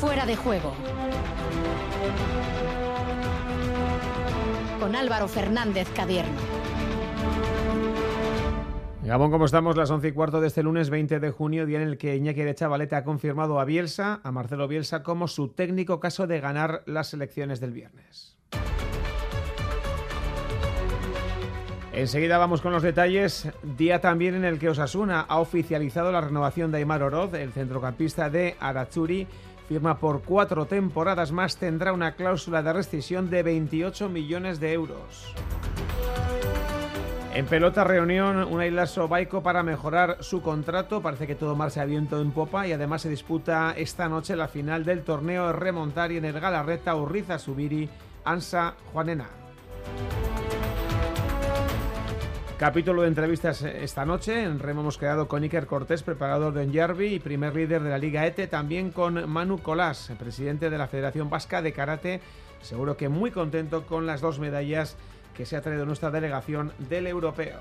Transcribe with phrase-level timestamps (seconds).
[0.00, 0.74] Fuera de juego.
[4.78, 6.36] Con Álvaro Fernández Cadierno.
[9.02, 9.74] Gabón, ¿cómo estamos?
[9.76, 12.42] Las once y cuarto de este lunes 20 de junio, día en el que Iñaki
[12.42, 16.82] de Chavaleta ha confirmado a Bielsa, a Marcelo Bielsa, como su técnico caso de ganar
[16.84, 18.36] las elecciones del viernes.
[21.96, 23.48] Enseguida vamos con los detalles.
[23.62, 28.28] Día también en el que Osasuna ha oficializado la renovación de Aymar Oroz, el centrocampista
[28.28, 29.26] de Arachuri.
[29.68, 35.34] Firma por cuatro temporadas más, tendrá una cláusula de rescisión de 28 millones de euros.
[37.34, 41.02] En pelota reunión, un Ailaso Baico para mejorar su contrato.
[41.02, 44.86] Parece que todo marcha viento en popa y además se disputa esta noche la final
[44.86, 47.90] del torneo remontar y en el Galarreta Urriza Subiri,
[48.24, 49.26] Ansa Juanena.
[52.58, 54.42] Capítulo de entrevistas esta noche.
[54.42, 57.98] En Remo hemos quedado con Iker Cortés, preparador de Enjarvi y primer líder de la
[57.98, 58.46] Liga ETE.
[58.46, 62.22] También con Manu Colás, presidente de la Federación Vasca de Karate.
[62.62, 64.96] Seguro que muy contento con las dos medallas
[65.34, 67.60] que se ha traído nuestra delegación del europeo.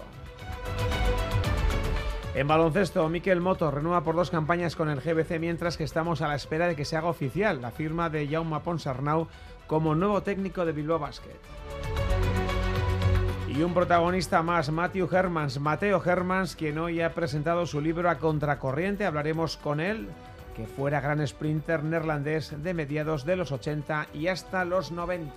[2.33, 6.29] En baloncesto, Miquel Moto renueva por dos campañas con el GBC mientras que estamos a
[6.29, 9.27] la espera de que se haga oficial la firma de Jaume Ponsarnau
[9.67, 11.35] como nuevo técnico de Bilbao Basket.
[13.57, 18.17] Y un protagonista más, Matthew Hermans, Mateo Hermans, quien hoy ha presentado su libro A
[18.17, 19.05] Contracorriente.
[19.05, 20.09] Hablaremos con él,
[20.57, 25.33] que fuera gran sprinter neerlandés de mediados de los 80 y hasta los 90.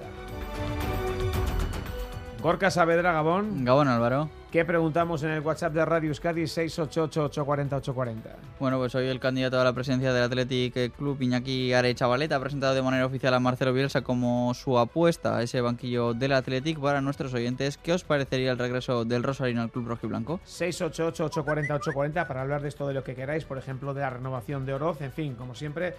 [2.43, 3.65] Gorka Saavedra, Gabón.
[3.65, 4.31] Gabón, Álvaro.
[4.51, 8.17] ¿Qué preguntamos en el WhatsApp de Radio Euskadi 688-840-840?
[8.59, 12.75] Bueno, pues hoy el candidato a la presidencia del Athletic Club, Iñaki Arechavaleta, ha presentado
[12.75, 17.03] de manera oficial a Marcelo Bielsa como su apuesta a ese banquillo del Athletic para
[17.03, 17.77] nuestros oyentes.
[17.77, 20.41] ¿Qué os parecería el regreso del Rosarino al Club Rojiblanco?
[20.47, 24.73] 688-840-840 para hablar de esto de lo que queráis, por ejemplo, de la renovación de
[24.73, 25.95] Oroz, en fin, como siempre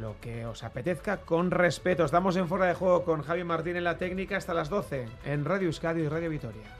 [0.00, 2.04] lo que os apetezca con respeto.
[2.04, 5.44] Estamos en fuera de juego con Javi Martín en la técnica hasta las 12 en
[5.44, 6.79] Radio Euskadi y Radio Vitoria.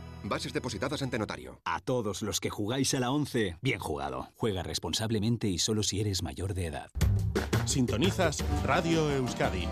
[0.23, 1.59] Bases depositadas ante notario.
[1.65, 4.29] A todos los que jugáis a la 11, bien jugado.
[4.35, 6.89] Juega responsablemente y solo si eres mayor de edad.
[7.65, 9.67] Sintonizas Radio Euskadi.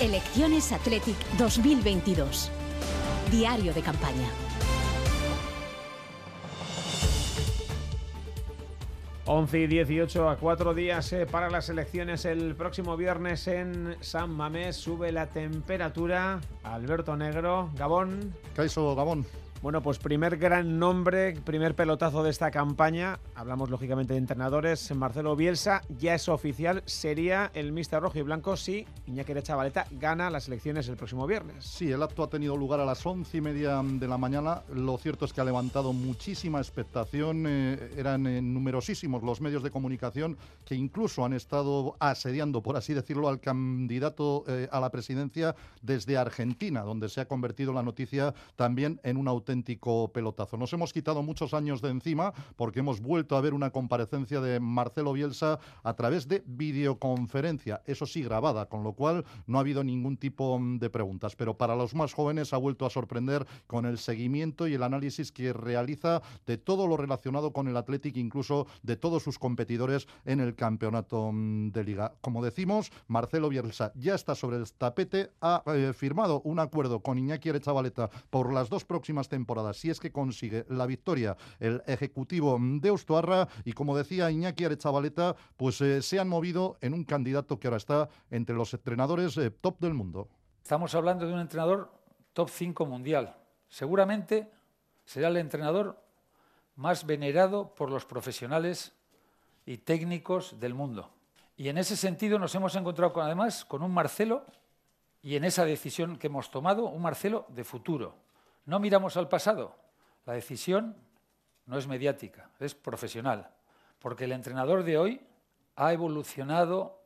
[0.00, 2.50] Elecciones Athletic 2022.
[3.30, 4.47] Diario de campaña.
[9.30, 14.30] 11 y 18 a cuatro días eh, para las elecciones el próximo viernes en San
[14.30, 14.76] Mamés.
[14.76, 16.40] Sube la temperatura.
[16.62, 18.34] Alberto Negro, Gabón.
[18.56, 19.26] Caiso Gabón.
[19.60, 23.18] Bueno, pues primer gran nombre, primer pelotazo de esta campaña.
[23.34, 24.94] Hablamos lógicamente de entrenadores.
[24.94, 29.86] Marcelo Bielsa ya es oficial, sería el Mister Rojo y Blanco si Iñaki de Chavaleta
[29.90, 31.64] gana las elecciones el próximo viernes.
[31.64, 34.62] Sí, el acto ha tenido lugar a las once y media de la mañana.
[34.72, 37.44] Lo cierto es que ha levantado muchísima expectación.
[37.48, 42.94] Eh, eran eh, numerosísimos los medios de comunicación que incluso han estado asediando, por así
[42.94, 48.32] decirlo, al candidato eh, a la presidencia desde Argentina, donde se ha convertido la noticia
[48.54, 50.58] también en un auténtico auténtico pelotazo.
[50.58, 54.60] Nos hemos quitado muchos años de encima porque hemos vuelto a ver una comparecencia de
[54.60, 59.82] Marcelo Bielsa a través de videoconferencia, eso sí grabada, con lo cual no ha habido
[59.82, 61.34] ningún tipo de preguntas.
[61.34, 65.32] Pero para los más jóvenes ha vuelto a sorprender con el seguimiento y el análisis
[65.32, 70.40] que realiza de todo lo relacionado con el Athletic, incluso de todos sus competidores en
[70.40, 72.14] el campeonato mm, de liga.
[72.20, 77.18] Como decimos, Marcelo Bielsa ya está sobre el tapete, ha eh, firmado un acuerdo con
[77.18, 79.37] Iñaki Erechavaleta por las dos próximas temporadas
[79.74, 85.36] si es que consigue la victoria el ejecutivo de Ustuarra y como decía Iñaki Arechavaleta,
[85.56, 89.50] pues eh, se han movido en un candidato que ahora está entre los entrenadores eh,
[89.50, 90.28] top del mundo.
[90.62, 91.92] Estamos hablando de un entrenador
[92.32, 93.36] top 5 mundial.
[93.68, 94.50] Seguramente
[95.04, 96.02] será el entrenador
[96.76, 98.92] más venerado por los profesionales
[99.66, 101.10] y técnicos del mundo.
[101.56, 104.44] Y en ese sentido nos hemos encontrado con, además con un Marcelo
[105.22, 108.14] y en esa decisión que hemos tomado, un Marcelo de futuro,
[108.68, 109.74] no miramos al pasado.
[110.26, 110.94] La decisión
[111.64, 113.50] no es mediática, es profesional,
[113.98, 115.22] porque el entrenador de hoy
[115.76, 117.02] ha evolucionado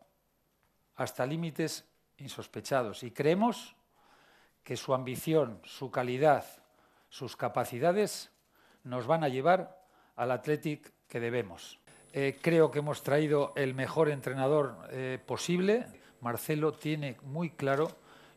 [0.96, 1.84] hasta límites
[2.18, 3.76] insospechados y creemos
[4.64, 6.44] que su ambición, su calidad,
[7.08, 8.32] sus capacidades
[8.82, 9.86] nos van a llevar
[10.16, 11.78] al Athletic que debemos.
[12.12, 15.86] Eh, creo que hemos traído el mejor entrenador eh, posible.
[16.22, 17.88] Marcelo tiene muy claro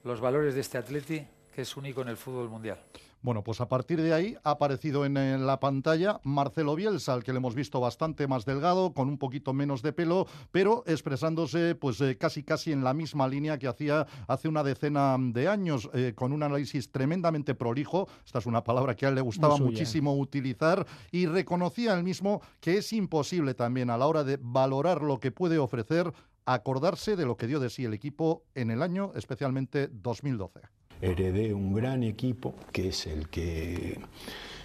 [0.03, 2.77] los valores de este atleti, que es único en el fútbol mundial.
[3.25, 5.15] Bueno, pues a partir de ahí ha aparecido en,
[5.47, 9.51] la pantalla Marcelo Bielsa, al que le hemos visto bastante más delgado, con un poquito
[9.51, 14.05] menos de pelo, pero expresándose pues eh, casi casi en la misma línea que hacía
[14.27, 18.95] hace una decena de años, eh, con un análisis tremendamente prolijo, esta es una palabra
[18.95, 23.89] que a él le gustaba muchísimo utilizar, y reconocía él mismo que es imposible también
[23.89, 26.13] a la hora de valorar lo que puede ofrecer
[26.45, 31.53] acordarse de lo que dio de sí el equipo en el año, especialmente 2012 heredé
[31.53, 33.99] un gran equipo que es el que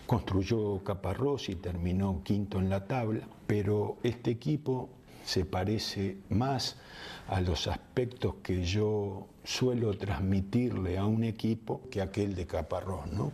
[0.07, 4.89] construyó Caparrós y terminó quinto en la tabla, pero este equipo
[5.25, 6.77] se parece más
[7.29, 13.33] a los aspectos que yo suelo transmitirle a un equipo que aquel de Caparrós, ¿no?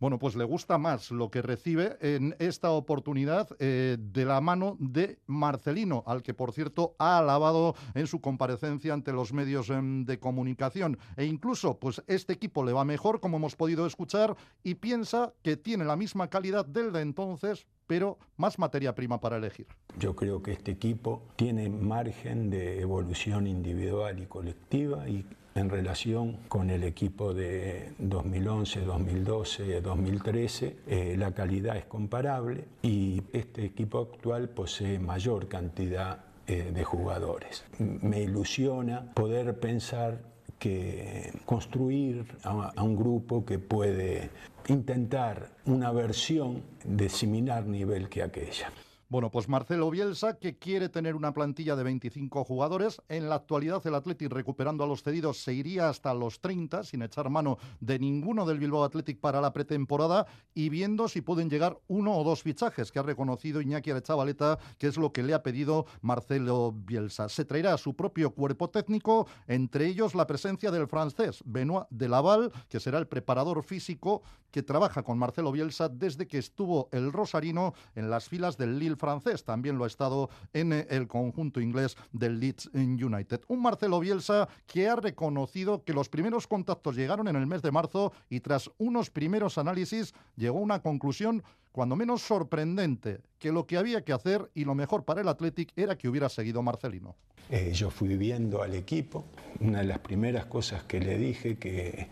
[0.00, 4.78] Bueno, pues le gusta más lo que recibe en esta oportunidad eh, de la mano
[4.80, 10.06] de Marcelino, al que por cierto ha alabado en su comparecencia ante los medios em,
[10.06, 10.98] de comunicación.
[11.18, 15.58] E incluso, pues este equipo le va mejor, como hemos podido escuchar, y piensa que
[15.58, 19.66] tiene la misma calidad del de entonces, pero más materia prima para elegir.
[19.98, 26.38] Yo creo que este equipo tiene margen de evolución individual y colectiva y en relación
[26.48, 34.48] con el equipo de 2011, 2012, 2013, la calidad es comparable y este equipo actual
[34.48, 37.64] posee mayor cantidad eh, de jugadores.
[37.78, 40.20] Me ilusiona poder pensar
[40.58, 44.30] que construir a un grupo que puede
[44.66, 48.72] intentar una versión de similar nivel que aquella.
[49.10, 53.02] Bueno, pues Marcelo Bielsa, que quiere tener una plantilla de 25 jugadores.
[53.08, 57.02] En la actualidad, el Athletic, recuperando a los cedidos, se iría hasta los 30, sin
[57.02, 61.76] echar mano de ninguno del Bilbao Athletic para la pretemporada y viendo si pueden llegar
[61.88, 65.42] uno o dos fichajes que ha reconocido Iñaki Arechavaleta, que es lo que le ha
[65.42, 67.28] pedido Marcelo Bielsa.
[67.28, 72.52] Se traerá su propio cuerpo técnico, entre ellos la presencia del francés Benoit de Laval,
[72.68, 74.22] que será el preparador físico
[74.52, 78.96] que trabaja con Marcelo Bielsa desde que estuvo el Rosarino en las filas del Lille
[79.00, 83.40] francés, también lo ha estado en eh, el conjunto inglés del Leeds United.
[83.48, 87.72] Un Marcelo Bielsa que ha reconocido que los primeros contactos llegaron en el mes de
[87.72, 91.42] marzo y tras unos primeros análisis llegó a una conclusión
[91.72, 95.72] cuando menos sorprendente, que lo que había que hacer y lo mejor para el Athletic
[95.76, 97.16] era que hubiera seguido Marcelino.
[97.48, 99.24] Eh, yo fui viendo al equipo,
[99.60, 102.08] una de las primeras cosas que le dije que,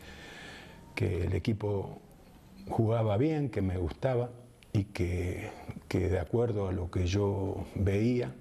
[0.95, 2.01] que el equipo
[2.69, 4.31] jugaba bien, que me gustaba,
[4.79, 5.51] y que,
[5.91, 8.33] de acuerdo a lo que yo veía,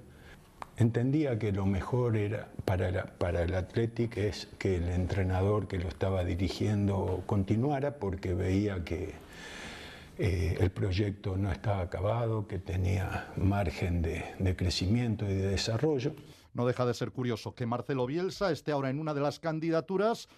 [0.77, 5.87] entendía que lo mejor era para, para el Athletic es que el entrenador que lo
[5.87, 9.15] estaba dirigiendo continuara porque veía que
[10.19, 16.13] eh, el proyecto no estaba acabado, que tenía margen de, de crecimiento y de desarrollo.
[16.53, 20.29] No deja de ser curioso que Marcelo Bielsa esté ahora en una de las candidaturas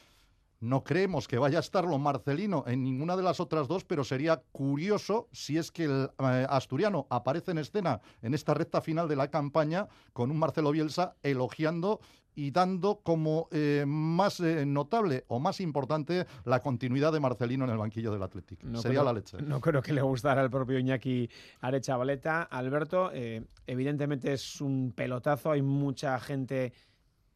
[0.59, 4.41] no creemos que vaya a estarlo Marcelino en ninguna de las otras dos, pero sería
[4.51, 9.15] curioso si es que el eh, asturiano aparece en escena en esta recta final de
[9.15, 12.01] la campaña con un Marcelo Bielsa elogiando
[12.35, 17.71] y dando como eh, más eh, notable o más importante la continuidad de Marcelino en
[17.71, 18.67] el banquillo del Atlético.
[18.77, 19.41] Sería la leche.
[19.41, 21.29] No creo que le gustara al propio Iñaki
[21.61, 22.43] Arechavaleta.
[22.43, 23.11] Alberto,
[23.65, 26.71] evidentemente es un pelotazo, hay mucha gente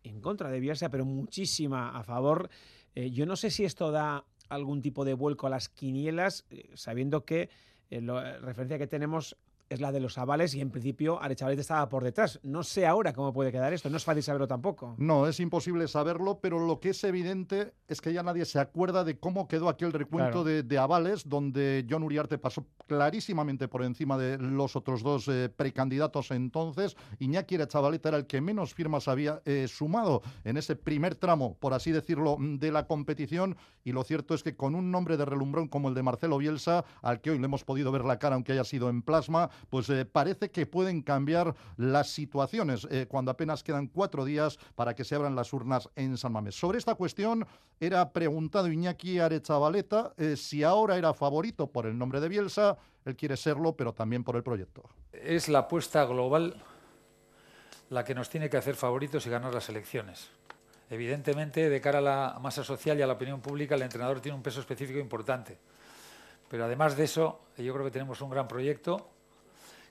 [0.03, 2.49] en contra de Bielsa, pero muchísima a favor.
[2.95, 6.69] Eh, yo no sé si esto da algún tipo de vuelco a las quinielas, eh,
[6.75, 7.49] sabiendo que
[7.89, 9.37] eh, la referencia que tenemos
[9.69, 12.39] es la de los avales y en principio Arechavaleta estaba por detrás.
[12.43, 14.95] No sé ahora cómo puede quedar esto, no es fácil saberlo tampoco.
[14.97, 19.03] No, es imposible saberlo, pero lo que es evidente es que ya nadie se acuerda
[19.03, 24.37] de cómo quedó aquel recuento de, avales donde John Uriarte pasó clarísimamente por encima de
[24.37, 26.95] los otros dos eh, precandidatos entonces.
[27.19, 31.73] Iñaki Arechavaleta era el que menos firmas había eh, sumado en ese primer tramo, por
[31.73, 35.67] así decirlo, de la competición y lo cierto es que con un nombre de relumbrón
[35.67, 38.53] como el de Marcelo Bielsa, al que hoy le hemos podido ver la cara aunque
[38.53, 43.63] haya sido en plasma, pues eh, parece que pueden cambiar las situaciones eh, cuando apenas
[43.63, 46.55] quedan cuatro días para que se abran las urnas en San Mamés.
[46.55, 47.45] Sobre esta cuestión
[47.79, 53.15] era preguntado Iñaki Arechavaleta eh, si ahora era favorito por el nombre de Bielsa, él
[53.15, 54.83] quiere serlo, pero también por el proyecto.
[55.11, 56.55] Es la apuesta global
[57.89, 60.29] la que nos tiene que hacer favoritos y ganar las elecciones.
[60.89, 64.35] Evidentemente, de cara a la masa social y a la opinión pública, el entrenador tiene
[64.35, 65.57] un peso específico importante.
[66.49, 69.09] Pero además de eso, yo creo que tenemos un gran proyecto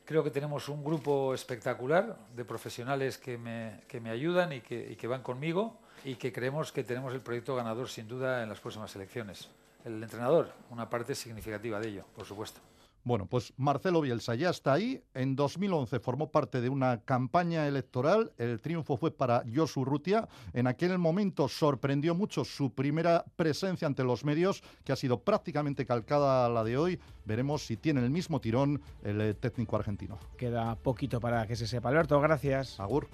[0.05, 4.93] Creo que tenemos un grupo espectacular de profesionales que me, que me ayudan y que,
[4.93, 8.49] y que van conmigo y que creemos que tenemos el proyecto ganador sin duda en
[8.49, 9.49] las próximas elecciones.
[9.85, 12.61] El entrenador, una parte significativa de ello, por supuesto.
[13.05, 15.03] Bueno, pues Marcelo Bielsa ya está ahí.
[15.15, 18.33] En 2011 formó parte de una campaña electoral.
[18.39, 20.29] El triunfo fue para Josu Rutia.
[20.53, 25.85] En aquel momento sorprendió mucho su primera presencia ante los medios, que ha sido prácticamente
[25.85, 27.01] calcada a la de hoy.
[27.25, 30.19] Veremos si tiene el mismo tirón el eh, técnico argentino.
[30.37, 31.89] Queda poquito para que se sepa.
[31.89, 32.79] Alberto, gracias.
[32.79, 33.09] Agur.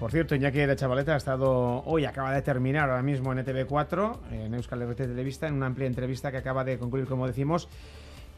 [0.00, 4.32] Por cierto, Iñaki de Chavaleta ha estado hoy, acaba de terminar ahora mismo en ETV4,
[4.32, 7.68] en Euskal RT Televista, en una amplia entrevista que acaba de concluir, como decimos.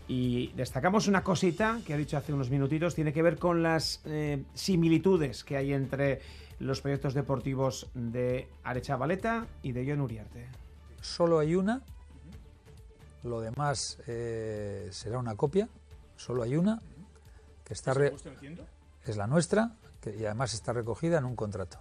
[0.08, 4.02] Y destacamos una cosita que ha dicho hace unos minutitos, tiene que ver con las
[4.06, 6.20] eh, similitudes que hay entre
[6.58, 10.48] los proyectos deportivos de Arechavaleta y de John Uriarte.
[11.00, 11.82] Solo hay una,
[13.22, 15.68] lo demás eh, será una copia,
[16.16, 16.82] solo hay una,
[17.64, 17.94] que está...
[17.94, 18.12] Re...
[19.04, 19.76] Es la nuestra,
[20.10, 21.80] y además está recogida en un contrato.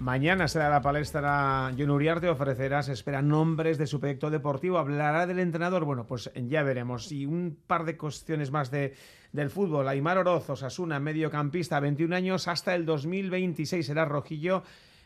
[0.00, 5.26] Mañana será la palestra John Uriarte, ofrecerá, se esperan nombres de su proyecto deportivo, hablará
[5.26, 7.12] del entrenador, bueno, pues ya veremos.
[7.12, 8.94] Y un par de cuestiones más de,
[9.32, 9.86] del fútbol.
[9.86, 14.62] Aymar Oroz, Osasuna, mediocampista, 21 años, hasta el 2026 será rojillo,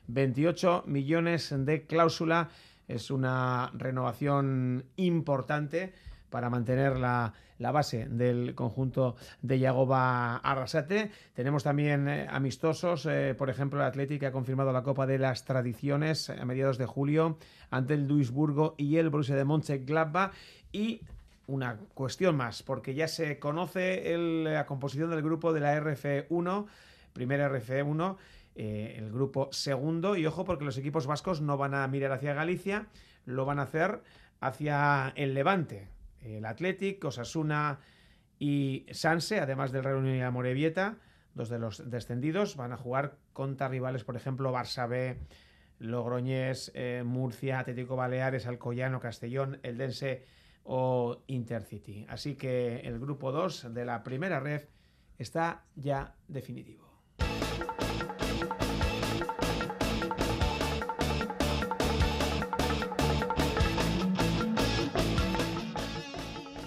[0.06, 2.50] 28 millones de cláusula,
[2.86, 5.92] es una renovación importante
[6.30, 11.10] para mantener la, base del conjunto de Yagoba Arrasate.
[11.34, 15.44] Tenemos también eh, amistosos, eh, por ejemplo, el Atlético ha confirmado la Copa de las
[15.44, 17.38] Tradiciones a mediados de julio
[17.70, 20.32] ante el Duisburgo y el Borussia de Mönchengladbach.
[20.72, 21.00] Y
[21.46, 26.66] una cuestión más, porque ya se conoce la composición del grupo de la RF1,
[27.12, 28.16] primera RF1,
[28.56, 32.34] eh, el grupo segundo, y ojo porque los equipos vascos no van a mirar hacia
[32.34, 32.86] Galicia,
[33.26, 34.00] lo van a hacer
[34.40, 35.88] hacia el Levante,
[36.24, 37.80] el Athletic, Osasuna
[38.38, 40.98] y Sanse, además del Real Unión y la Morevieta,
[41.34, 45.18] dos de los descendidos, van a jugar contra rivales, por ejemplo, Barça B,
[45.78, 50.24] Logroñés, eh, Murcia, Atlético Baleares, Alcoyano, Castellón, Eldense
[50.62, 52.06] o Intercity.
[52.08, 54.62] Así que el grupo 2 de la primera red
[55.18, 56.83] está ya definitivo.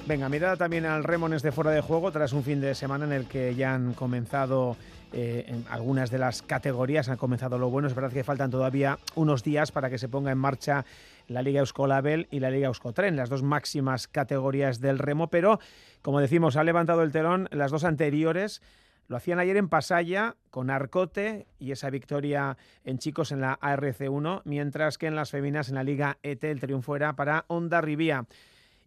[0.07, 3.11] Venga, mirada también al Remones de fuera de juego tras un fin de semana en
[3.11, 4.77] el que ya han comenzado
[5.11, 7.89] eh, en algunas de las categorías, han comenzado lo bueno.
[7.89, 10.85] Es verdad que faltan todavía unos días para que se ponga en marcha
[11.27, 15.59] la Liga Euskolabel y la Liga Euskotren, las dos máximas categorías del remo, pero
[16.01, 18.61] como decimos, ha levantado el telón las dos anteriores.
[19.09, 24.43] Lo hacían ayer en Pasaya con Arcote y esa victoria en chicos en la ARC1,
[24.45, 28.25] mientras que en las feminas en la Liga ET el triunfo era para Onda Rivía.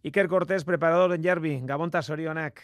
[0.03, 1.61] Iker Cortés, preparador en Jarvi.
[1.63, 2.61] Gabón Tasorionak.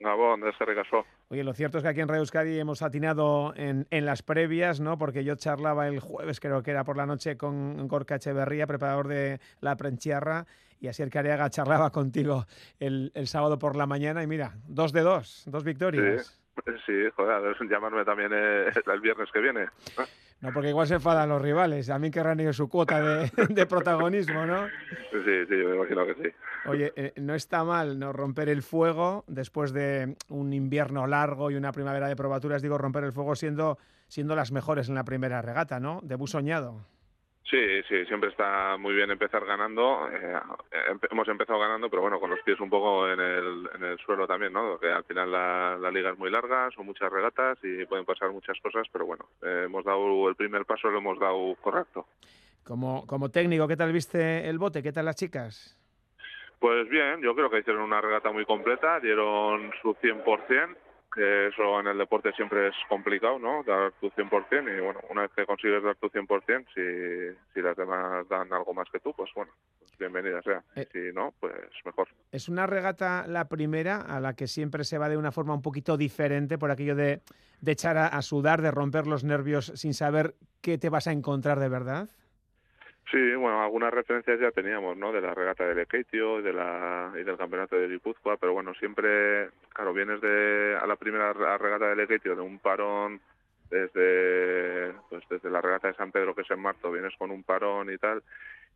[0.00, 1.04] Gabón, de caso.
[1.28, 4.96] Oye, lo cierto es que aquí en Radio Euskadi hemos atinado en, las previas, ¿no?
[4.96, 9.08] Porque yo charlaba el jueves, creo que era por la noche, con Gorka Echeverría, preparador
[9.08, 10.46] de La Prenchiarra,
[10.80, 12.46] y así el Cariaga charlaba contigo
[12.78, 16.42] el, sábado por la mañana, y mira, dos de dos, dos victorias.
[16.64, 19.66] Sí, sí joder, llamarme también eh, el viernes que viene.
[20.40, 21.90] No, porque igual se enfadan los rivales.
[21.90, 23.00] A mí querrán ellos su cuota
[23.48, 24.68] de, protagonismo, ¿no?
[25.10, 26.30] Sí, sí, me imagino que sí.
[26.66, 31.56] Oye, eh, no está mal no romper el fuego después de un invierno largo y
[31.56, 32.62] una primavera de probaturas.
[32.62, 33.78] Digo, romper el fuego siendo,
[34.08, 36.00] siendo las mejores en la primera regata, ¿no?
[36.02, 36.86] De soñado.
[37.44, 40.08] Sí, sí, siempre está muy bien empezar ganando.
[40.12, 40.40] Eh,
[41.10, 44.26] hemos empezado ganando, pero bueno, con los pies un poco en el, en el suelo
[44.26, 44.72] también, ¿no?
[44.72, 48.30] Porque al final la, la, liga es muy larga, son muchas regatas y pueden pasar
[48.30, 52.06] muchas cosas, pero bueno, eh, hemos dado el primer paso, lo hemos dado correcto.
[52.62, 54.82] Como, como técnico, ¿qué tal viste el bote?
[54.82, 55.76] ¿Qué tal las chicas?
[56.60, 60.76] Pues bien, yo creo que hicieron una regata muy completa, dieron su 100%,
[61.12, 63.62] que eso en el deporte siempre es complicado, ¿no?
[63.64, 67.76] Dar tu 100% y bueno, una vez que consigues dar tu 100%, si, si las
[67.76, 70.62] demás dan algo más que tú, pues bueno, pues bienvenida sea.
[70.76, 72.08] Eh, si no, pues mejor.
[72.30, 75.62] Es una regata la primera a la que siempre se va de una forma un
[75.62, 77.22] poquito diferente por aquello de,
[77.60, 81.58] de echar a sudar, de romper los nervios sin saber qué te vas a encontrar
[81.58, 82.08] de verdad.
[83.10, 85.10] Sí, bueno, algunas referencias ya teníamos, ¿no?
[85.10, 88.72] De la regata del Ekeitio y, de la, y del campeonato de Guipúzcoa, pero bueno,
[88.74, 93.20] siempre, claro, vienes de, a la primera regata del Ekeitio de un parón
[93.68, 97.42] desde, pues desde la regata de San Pedro, que es en marzo, vienes con un
[97.42, 98.22] parón y tal,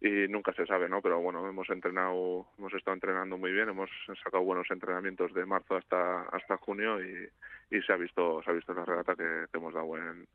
[0.00, 1.00] y nunca se sabe, ¿no?
[1.00, 3.90] Pero bueno, hemos entrenado, hemos estado entrenando muy bien, hemos
[4.22, 7.28] sacado buenos entrenamientos de marzo hasta hasta junio y,
[7.70, 10.26] y se ha visto se ha visto la regata que, que hemos dado en,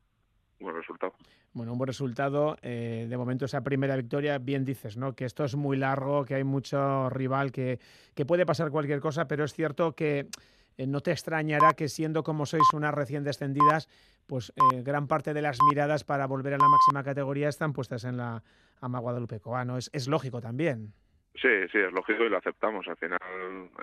[0.64, 1.14] buen resultado.
[1.52, 2.56] Bueno, un buen resultado.
[2.62, 5.14] Eh, de momento esa primera victoria, bien dices, ¿no?
[5.14, 7.78] Que esto es muy largo, que hay mucho rival, que,
[8.14, 10.28] que puede pasar cualquier cosa, pero es cierto que
[10.76, 13.88] eh, no te extrañará que siendo como sois unas recién descendidas,
[14.26, 18.04] pues eh, gran parte de las miradas para volver a la máxima categoría están puestas
[18.04, 18.42] en la
[18.80, 19.76] Ama Guadalupe Coano.
[19.76, 20.94] Es, es lógico también.
[21.34, 22.86] Sí, sí, es lógico y lo aceptamos.
[22.88, 23.18] Al final,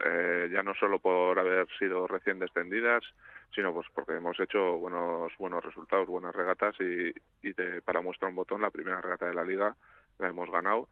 [0.06, 3.04] eh, ya no solo por haber sido recién descendidas,
[3.56, 8.36] sino pues porque hemos hecho buenos buenos resultados, buenas regatas y, y para muestra un
[8.36, 9.76] botón, la primera regata de la liga
[10.20, 10.90] la hemos ganado.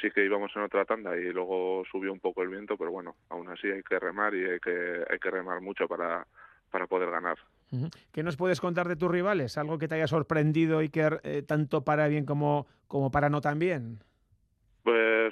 [0.00, 3.16] Sí que íbamos en otra tanda y luego subió un poco el viento, pero bueno,
[3.30, 6.26] aún así hay que remar y hay que, hay que remar mucho para,
[6.70, 7.36] para poder ganar.
[8.12, 9.58] ¿Qué nos puedes contar de tus rivales?
[9.58, 13.58] ¿Algo que te haya sorprendido que eh, tanto para bien como, como para no tan
[13.58, 13.98] bien?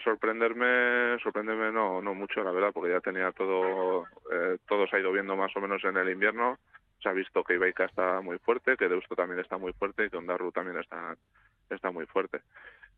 [0.03, 5.01] Sorprenderme, sorprenderme no, no mucho, la verdad, porque ya tenía todo, eh, todo se ha
[5.01, 6.59] ido viendo más o menos en el invierno.
[7.03, 10.11] Se ha visto que Ibaica está muy fuerte, que Deusto también está muy fuerte y
[10.11, 11.17] que Ondarru también está,
[11.71, 12.41] está muy fuerte.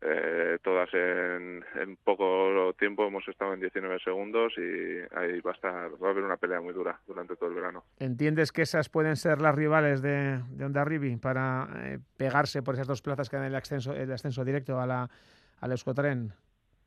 [0.01, 4.61] Eh, todas en, en, poco tiempo hemos estado en 19 segundos y
[5.13, 7.83] ahí va a estar va a haber una pelea muy dura durante todo el verano.
[7.99, 12.87] ¿Entiendes que esas pueden ser las rivales de, de Ondarribi para eh, pegarse por esas
[12.87, 15.09] dos plazas que dan el ascenso, el ascenso directo a la,
[15.59, 16.31] al Euskotren?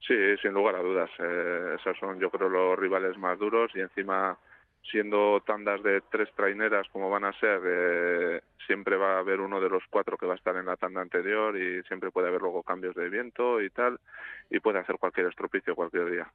[0.07, 1.11] Sí, sin lugar a dudas.
[1.19, 4.37] Eh, esos son, yo creo, los rivales más duros y encima,
[4.91, 9.61] siendo tandas de tres traineras como van a ser, eh, siempre va a haber uno
[9.61, 12.41] de los cuatro que va a estar en la tanda anterior y siempre puede haber
[12.41, 14.01] luego cambios de viento y tal,
[14.51, 16.33] y puede hacer cualquier estropicio cualquier día.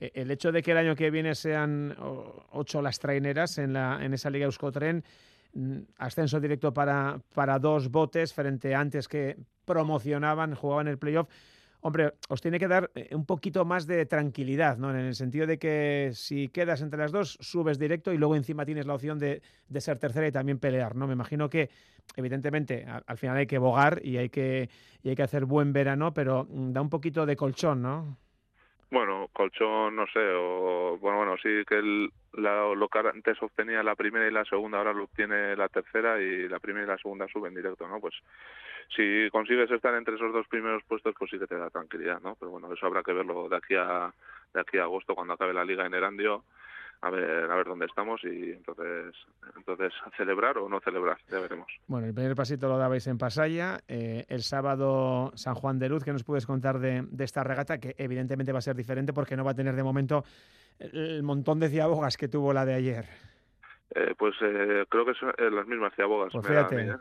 [0.00, 1.94] E, el hecho de que el año que viene sean
[2.50, 5.04] ocho las traineras en, la, en esa Liga Euskotren,
[5.54, 11.28] mm, ascenso directo para, para dos botes frente a antes que promocionaban, jugaban el playoff
[11.80, 14.90] hombre, os tiene que dar eh, un poquito más de tranquilidad, ¿no?
[14.90, 18.64] En el sentido de que si quedas entre las dos, subes directo y luego encima
[18.64, 21.06] tienes la opción de, de ser tercera y también pelear, ¿no?
[21.06, 21.70] Me imagino que,
[22.16, 24.68] evidentemente, al, final hay que bogar y hay que,
[25.02, 28.18] y hay que hacer buen verano, pero mm, da un poquito de colchón, ¿no?
[28.90, 33.82] Bueno, colchón, no sé, o bueno, bueno, sí que el, la, lo que antes obtenía
[33.82, 36.96] la primera y la segunda, ahora lo obtiene la tercera y la primera y la
[36.96, 38.00] segunda suben directo, ¿no?
[38.00, 38.14] Pues
[38.96, 42.34] si consigues estar entre esos dos primeros puestos, pues sí que te da tranquilidad, ¿no?
[42.36, 44.10] Pero bueno, eso habrá que verlo de aquí a,
[44.54, 46.44] de aquí a agosto, cuando acabe la liga en Erandio,
[47.00, 49.14] a ver, a ver dónde estamos y entonces,
[49.56, 51.68] entonces celebrar o no celebrar, ya veremos.
[51.86, 56.04] Bueno, el primer pasito lo dabais en Pasaya, eh, el sábado San Juan de Luz,
[56.04, 57.78] ¿qué nos puedes contar de, de, esta regata?
[57.78, 60.24] Que evidentemente va a ser diferente porque no va a tener de momento
[60.78, 63.04] el montón de ciabogas que tuvo la de ayer.
[63.94, 66.32] Eh, pues eh, creo que son las mismas ciabogas.
[66.32, 66.96] Pues fíjate.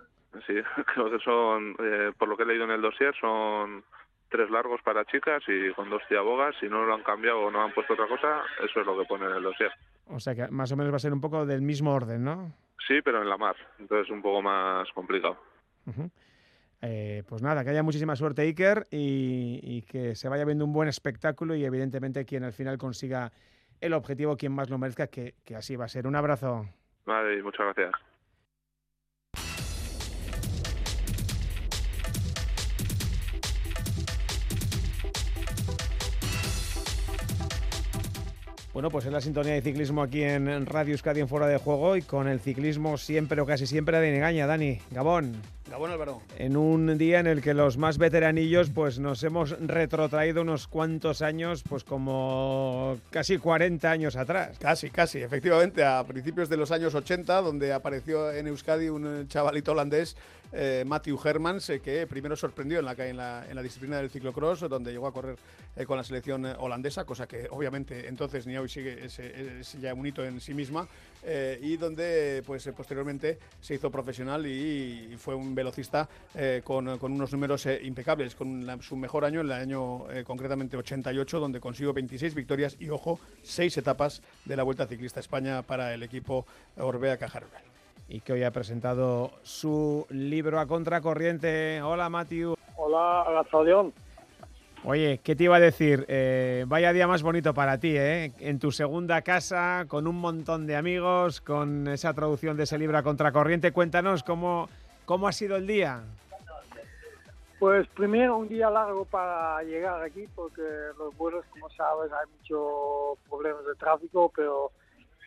[0.45, 0.53] Sí,
[0.93, 3.83] creo que son, eh, por lo que he leído en el dossier, son
[4.29, 6.55] tres largos para chicas y con dos ciabogas.
[6.59, 9.05] Si no lo han cambiado o no han puesto otra cosa, eso es lo que
[9.05, 9.71] pone en el dossier.
[10.09, 12.53] O sea que más o menos va a ser un poco del mismo orden, ¿no?
[12.87, 13.55] Sí, pero en la mar.
[13.79, 15.37] Entonces un poco más complicado.
[16.81, 20.73] eh, pues nada, que haya muchísima suerte Iker y, y, que se vaya viendo un
[20.73, 23.31] buen espectáculo y evidentemente quien al final consiga
[23.81, 26.07] el objetivo, quien más lo merezca, que, que así va a ser.
[26.07, 26.65] Un abrazo.
[27.05, 27.91] Vale, muchas gracias.
[38.77, 41.97] Bueno, pues es la sintonía de ciclismo aquí en Radio Euskadi en Fuera de Juego
[41.97, 44.45] y con el ciclismo siempre o casi siempre de Negaña.
[44.45, 45.41] Dani, Gabón.
[45.67, 46.21] Gabón Álvaro.
[46.37, 51.23] En un día en el que los más veteranillos pues nos hemos retrotraído unos cuantos
[51.23, 54.59] años, pues como casi 40 años atrás.
[54.59, 59.71] Casi, casi, efectivamente, a principios de los años 80, donde apareció en Euskadi un chavalito
[59.71, 60.15] holandés
[60.53, 62.93] eh, Matthew Hermans, eh, que primero sorprendió en la,
[63.47, 65.37] en, la, disciplina del ciclocross, donde llegó a correr
[65.75, 70.05] eh, con la selección holandesa, cosa que obviamente entonces ni hoy sigue es, ya un
[70.05, 70.87] hito en sí misma,
[71.61, 76.07] y donde pues posteriormente se hizo profesional y, fue un velocista
[76.63, 81.91] con, unos números impecables, con su mejor año, en el año concretamente 88, donde consiguió
[81.91, 86.45] 26 victorias y, ojo, 6 etapas de la Vuelta Ciclista España para el equipo
[86.77, 87.76] Orbea Cajarubel
[88.07, 91.81] y que hoy ha presentado su libro a contracorriente.
[91.81, 92.55] Hola, Matthew.
[92.75, 93.93] Hola, Agazadión.
[94.83, 96.05] Oye, ¿qué te iba a decir?
[96.07, 98.31] Eh, vaya día más bonito para ti, ¿eh?
[98.39, 102.97] En tu segunda casa, con un montón de amigos, con esa traducción de ese libro
[102.97, 103.71] a contracorriente.
[103.71, 104.69] Cuéntanos cómo,
[105.05, 106.03] cómo ha sido el día.
[107.59, 110.61] Pues primero un día largo para llegar aquí, porque
[110.97, 114.71] los vuelos, como sabes, hay muchos problemas de tráfico, pero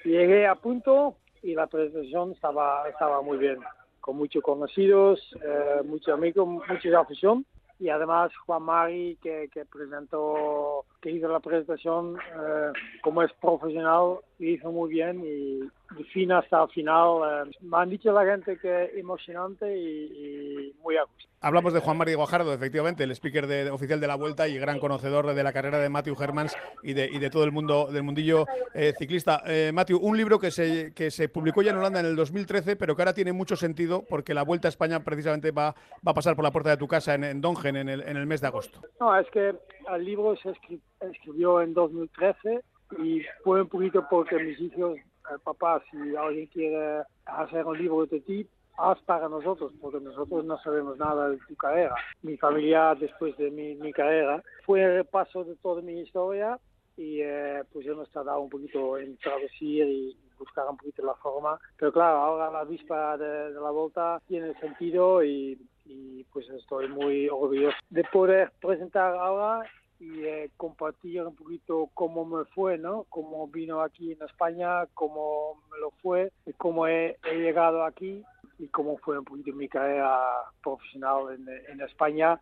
[0.05, 3.59] llegué a punto, y la presentación estaba, estaba muy bien,
[4.01, 7.45] con muchos conocidos, eh, muchos amigos, mucha afición
[7.81, 12.73] y además Juan Mari que, que presentó, que hizo la presentación, eh,
[13.03, 15.61] como es profesional, hizo muy bien y
[15.97, 17.49] de fin hasta el final.
[17.49, 21.29] Eh, me han dicho la gente que es emocionante y, y, muy muy a gusto.
[21.43, 24.79] Hablamos de Juan María Guajardo, efectivamente, el speaker de, oficial de la Vuelta y gran
[24.79, 28.03] conocedor de la carrera de Matthew Hermans y de, y de todo el mundo del
[28.03, 29.43] mundillo eh, ciclista.
[29.47, 32.77] Eh, Matthew, un libro que se, que se publicó ya en Holanda en el 2013,
[32.77, 35.75] pero que ahora tiene mucho sentido porque la Vuelta a España precisamente va,
[36.07, 38.17] va a pasar por la puerta de tu casa en, en Dongen en el, en
[38.17, 38.83] el mes de agosto.
[39.01, 39.55] No, es que
[39.95, 40.53] el libro se
[41.01, 42.61] escribió en 2013
[42.99, 44.99] y fue un poquito porque mis hijos,
[45.33, 48.51] el papá, si alguien quiere hacer un libro de este tipo,
[48.81, 51.95] haz para nosotros, porque nosotros no sabemos nada de tu carrera.
[52.23, 56.59] Mi familia, después de mi, mi carrera, fue el repaso de toda mi historia
[56.97, 61.15] y eh, pues yo nos tardaba un poquito en traducir y buscar un poquito la
[61.15, 61.59] forma.
[61.79, 66.89] Pero claro, ahora la víspera de, de la vuelta tiene sentido y, y, pues estoy
[66.89, 69.63] muy orgulloso de poder presentar ahora
[69.99, 73.05] y eh, compartir un poquito cómo me fue, ¿no?
[73.11, 78.25] Cómo vino aquí en España, cómo me lo fue, y cómo he, he llegado aquí
[78.61, 80.21] y cómo fue un poquito mi carrera
[80.63, 82.39] profesional en, España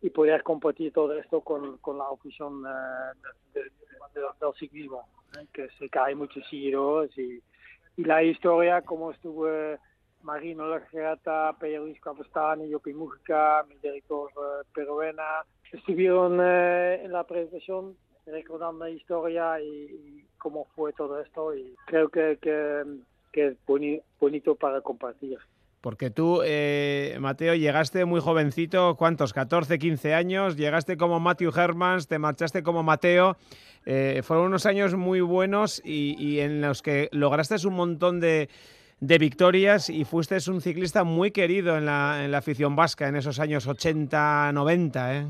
[0.00, 3.68] y poder compartir todo esto con, con la afición eh, de, de,
[4.14, 5.46] de, del ciclismo, ¿eh?
[5.52, 7.42] que que hay muchos giros y,
[7.96, 9.78] y la historia, como estuve
[10.22, 17.24] Marino Lagerata, Pedro Luis Capostani, Jopi Mujica, mi director eh, Perovena, estuvieron eh, en la
[17.24, 23.56] presentación recordando la historia y, y, cómo fue todo esto y creo que, que, es
[23.66, 25.38] boni, bonito para compartir.
[25.80, 29.32] Porque tú, eh, Mateo, llegaste muy jovencito, ¿cuántos?
[29.32, 33.36] 14, 15 años, llegaste como Matthew Hermans, te marchaste como Mateo.
[33.86, 38.48] Eh, fueron unos años muy buenos y, y, en los que lograste un montón de,
[39.00, 43.38] victorias y fuiste un ciclista muy querido en la, en la afición vasca en esos
[43.38, 45.26] años 80, 90, ¿eh?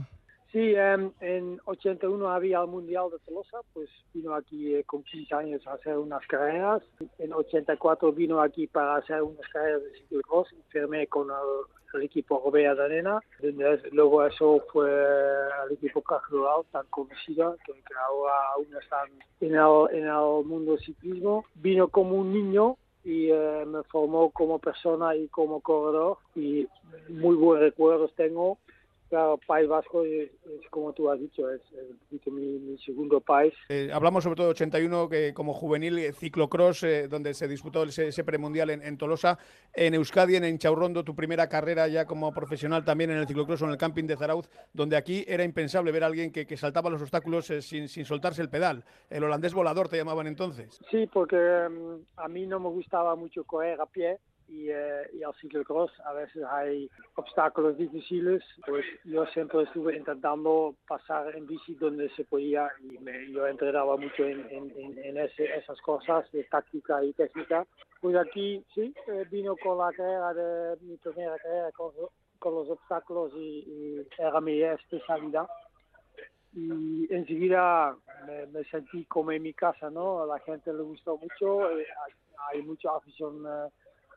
[0.50, 5.34] Sí, um, en 81 había el Mundial de Tolosa, pues vino aquí eh, con 15
[5.34, 6.82] años a hacer unas carreras.
[7.18, 12.40] En 84 vino aquí para hacer unas carreras de ciclocross firmé con el, el equipo
[12.42, 13.20] Robea de Arena.
[13.92, 16.26] Luego eso fue el equipo Caja
[16.72, 19.08] tan conocido, que, que, ahora aún están
[19.42, 21.44] en el, en el mundo ciclismo.
[21.56, 26.66] Vino como un niño y eh, me formó como persona y como corredor y
[27.10, 28.58] muy buenos recuerdos tengo
[29.08, 33.54] Claro, País Vasco, es, es, como tú has dicho, es, es mi, mi, segundo país.
[33.70, 37.84] Eh, hablamos sobre todo de 81, que como juvenil eh, ciclocross, eh, donde se disputó
[37.84, 39.38] ese, ese premundial en, en, Tolosa,
[39.72, 43.64] en Euskadi, en Enchaurrondo, tu primera carrera ya como profesional también en el ciclocross o
[43.64, 46.90] en el camping de Zarauz, donde aquí era impensable ver a alguien que, que saltaba
[46.90, 48.84] los obstáculos eh, sin, sin, soltarse el pedal.
[49.08, 50.78] El holandés volador te llamaban entonces.
[50.90, 55.22] Sí, porque um, a mí no me gustaba mucho correr a pie y, eh, y
[55.22, 61.74] al ciclocross a veces hay obstáculos difíciles, pues yo siempre estuve intentando pasar en bici
[61.74, 66.44] donde se podía y me, yo entrenaba mucho en, en, en ese, esas cosas de
[66.44, 67.66] táctica y técnica.
[68.00, 71.92] Pues aquí sí, eh, vino con la carrera de mi primera carrera con,
[72.38, 75.46] con los obstáculos y, y era mi especialidad
[76.54, 77.94] y enseguida
[78.26, 80.22] me, me, sentí como en mi casa, ¿no?
[80.22, 82.12] A la gente le gustó mucho, eh, hay,
[82.58, 83.68] hay mucha afición eh,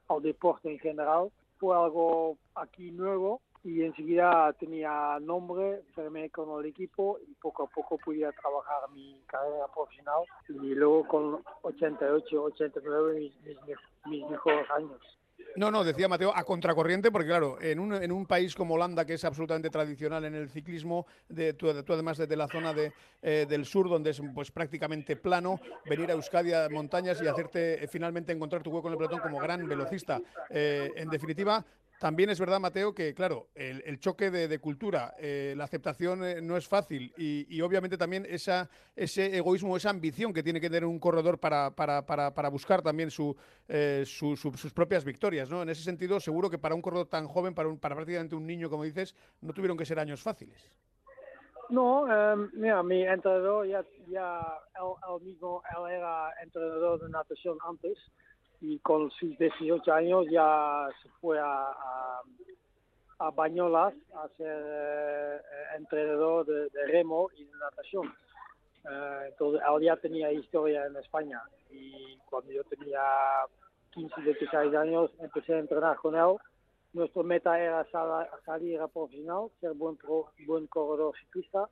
[0.07, 1.31] al deporte en general.
[1.57, 7.67] Fue algo aquí nuevo y enseguida tenía nombre, firmé con el equipo y poco a
[7.67, 13.57] poco podía trabajar mi carrera profesional y luego con 88, 89 mis, mis,
[14.05, 15.20] mis mejores años.
[15.55, 19.05] No, no, decía Mateo, a contracorriente, porque claro, en un, en un país como Holanda,
[19.05, 23.45] que es absolutamente tradicional en el ciclismo, de, tú, además desde la zona de, eh,
[23.49, 27.87] del sur, donde es pues prácticamente plano, venir a Euskadi a montañas y hacerte eh,
[27.87, 30.21] finalmente encontrar tu hueco en el pelotón como gran velocista.
[30.49, 31.65] Eh, en definitiva,
[32.01, 36.23] también es verdad, Mateo, que claro, el, el choque de, de cultura, eh, la aceptación
[36.23, 40.59] eh, no es fácil y, y, obviamente también esa, ese egoísmo, esa ambición que tiene
[40.59, 43.37] que tener un corredor para, para, para, para buscar también su,
[43.67, 45.51] eh, su, su, sus propias victorias.
[45.51, 45.61] ¿no?
[45.61, 48.47] En ese sentido, seguro que para un corredor tan joven, para, un, para prácticamente un
[48.47, 50.71] niño, como dices, no tuvieron que ser años fáciles.
[51.69, 54.41] No, um, mira, mi entrenador ya, ya
[54.75, 57.95] él mismo, él era entrenador de natación antes
[58.61, 61.71] y con sus 18 años ya se fue a,
[63.19, 65.41] a, Bañolas a ser eh,
[65.77, 68.07] entrenador de, remo y de natación.
[68.89, 73.01] Eh, entonces, él ya tenía historia en España y cuando yo tenía
[73.91, 76.37] 15, 16 años empecé a entrenar con él.
[76.93, 81.69] Nuestra meta era sal, salir a profesional, ser buen, pro, buen corredor ciclista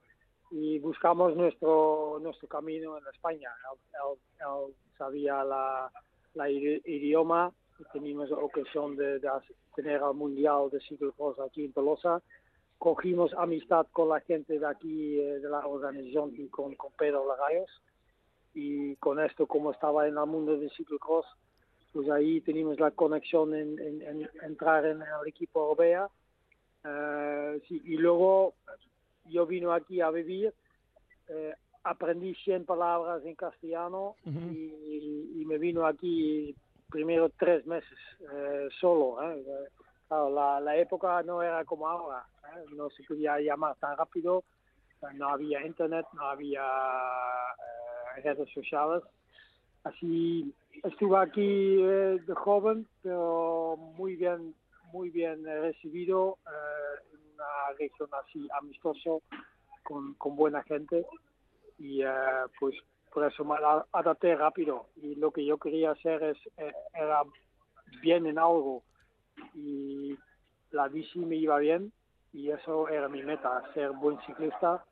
[0.51, 3.49] y buscamos nuestro nuestro camino en España.
[3.73, 5.91] Él, él sabía la
[6.33, 7.51] la idioma,
[7.93, 9.29] teníamos la ocasión de, de,
[9.75, 12.21] tener el Mundial de Ciclocross aquí en Tolosa.
[12.77, 17.27] Cogimos amistad con la gente de aquí, eh, de la organización, y con, con Pedro
[17.27, 17.69] Lagayos.
[18.53, 21.25] Y con esto, como estaba en el mundo de ciclocross,
[21.93, 26.07] pues ahí teníamos la conexión en, en, en entrar en el equipo Orbea
[26.85, 28.53] Eh, sí, y luego
[29.25, 30.53] yo vino aquí a vivir,
[31.27, 31.53] eh,
[31.89, 36.55] aprendí 100 palabras en castellano y, y me vino aquí
[36.89, 37.97] primero tres meses
[38.31, 39.21] eh, solo.
[39.23, 39.43] ¿eh?
[40.07, 42.25] Claro, la, la época no era como ahora,
[42.55, 42.65] ¿eh?
[42.75, 44.43] no se podía llamar tan rápido,
[45.15, 49.03] no había internet, no había eh, redes sociales.
[49.83, 54.53] Así estuve aquí de joven, pero muy bien,
[54.91, 56.37] muy bien recibido
[57.13, 59.21] en una región así amistoso,
[59.83, 61.05] con, con buena gente
[61.79, 62.07] y eh,
[62.59, 62.75] pues
[63.11, 63.55] por eso me
[63.91, 67.23] adapté rápido y lo que yo quería hacer es eh, era
[68.01, 68.83] bien en algo
[69.55, 70.15] y
[70.71, 71.91] la bici me iba bien
[72.31, 74.85] y eso era mi meta, ser buen ciclista.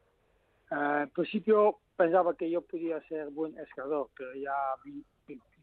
[0.72, 5.06] Eh, en principio pensaba que yo podía ser buen escalador, pero ya vi-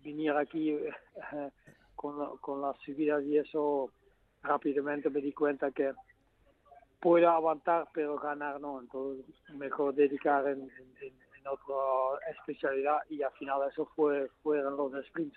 [0.04, 0.78] venir aquí
[1.96, 3.90] con, con las subidas y eso
[4.42, 5.92] rápidamente me di cuenta que
[7.04, 11.12] puedo aguantar pero ganar no, entonces mejor dedicar en, en,
[11.46, 11.74] otra
[12.30, 15.36] especialidad y al final eso fue fueron los sprints.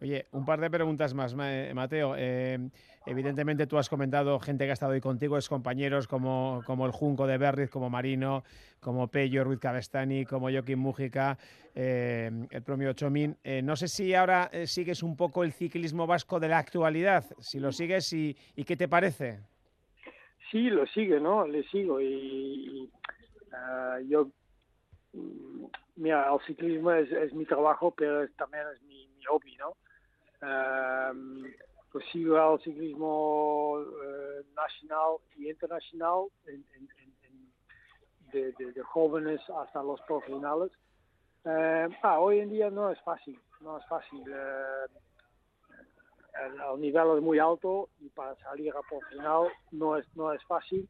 [0.00, 2.14] Oye, un par de preguntas más, Ma- Mateo.
[2.16, 2.58] Eh,
[3.04, 6.92] evidentemente tú has comentado gente que ha estado ahí contigo, es compañeros como, como el
[6.92, 8.42] Junco de Berriz, como Marino,
[8.80, 11.36] como Pello, Ruiz Cabestani, como Joaquín Mújica,
[11.74, 13.36] eh, el propio Chomín.
[13.44, 17.24] Eh, no sé si ahora eh, sigues un poco el ciclismo vasco de la actualidad,
[17.38, 19.40] si lo sigues y, y qué te parece.
[20.54, 21.48] Sí, lo sigue, ¿no?
[21.48, 22.88] Le sigo y,
[23.52, 24.28] ah, yo,
[25.12, 25.64] mm,
[25.96, 29.74] mira, el ciclismo es, es mi trabajo, pero también es mi, hobby, ¿no?
[30.42, 31.52] Ehm,
[31.90, 36.88] pues sigo el ciclismo eh, nacional y internacional, en- en-
[38.30, 40.70] de, de- jóvenes hasta los profesionales.
[41.46, 44.22] Eh, ah, hoy en día no es fácil, no es fácil.
[46.40, 50.32] Eh, el, el nivel es muy alto y para salir a profesional no es no
[50.32, 50.88] es fácil.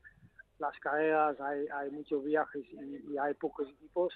[0.59, 4.15] Las carreras hay, hay muchos viajes y, y hay pocos equipos.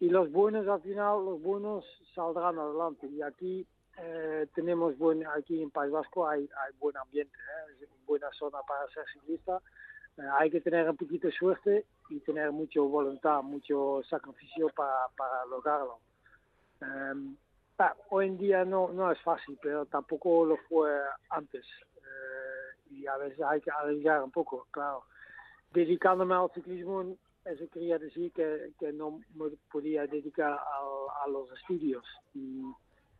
[0.00, 1.84] Y los buenos al final, los buenos
[2.14, 3.06] saldrán adelante.
[3.06, 3.66] Y aquí
[3.98, 7.72] eh, tenemos buen, aquí en País Vasco hay, hay buen ambiente, ¿eh?
[7.82, 9.60] es una buena zona para ser ciclista.
[10.18, 15.08] Eh, hay que tener un poquito de suerte y tener mucha voluntad, mucho sacrificio para,
[15.16, 15.98] para lograrlo.
[16.80, 17.14] Ah,
[18.10, 20.90] hoy en día no, no es fácil, pero tampoco lo fue
[21.30, 21.64] antes.
[21.96, 25.04] Eh, y a veces hay que arriesgar un poco, claro.
[25.72, 31.50] Dedicándome al ciclismo, eso quería decir que, que no me podía dedicar a, a los
[31.52, 32.04] estudios.
[32.34, 32.62] Y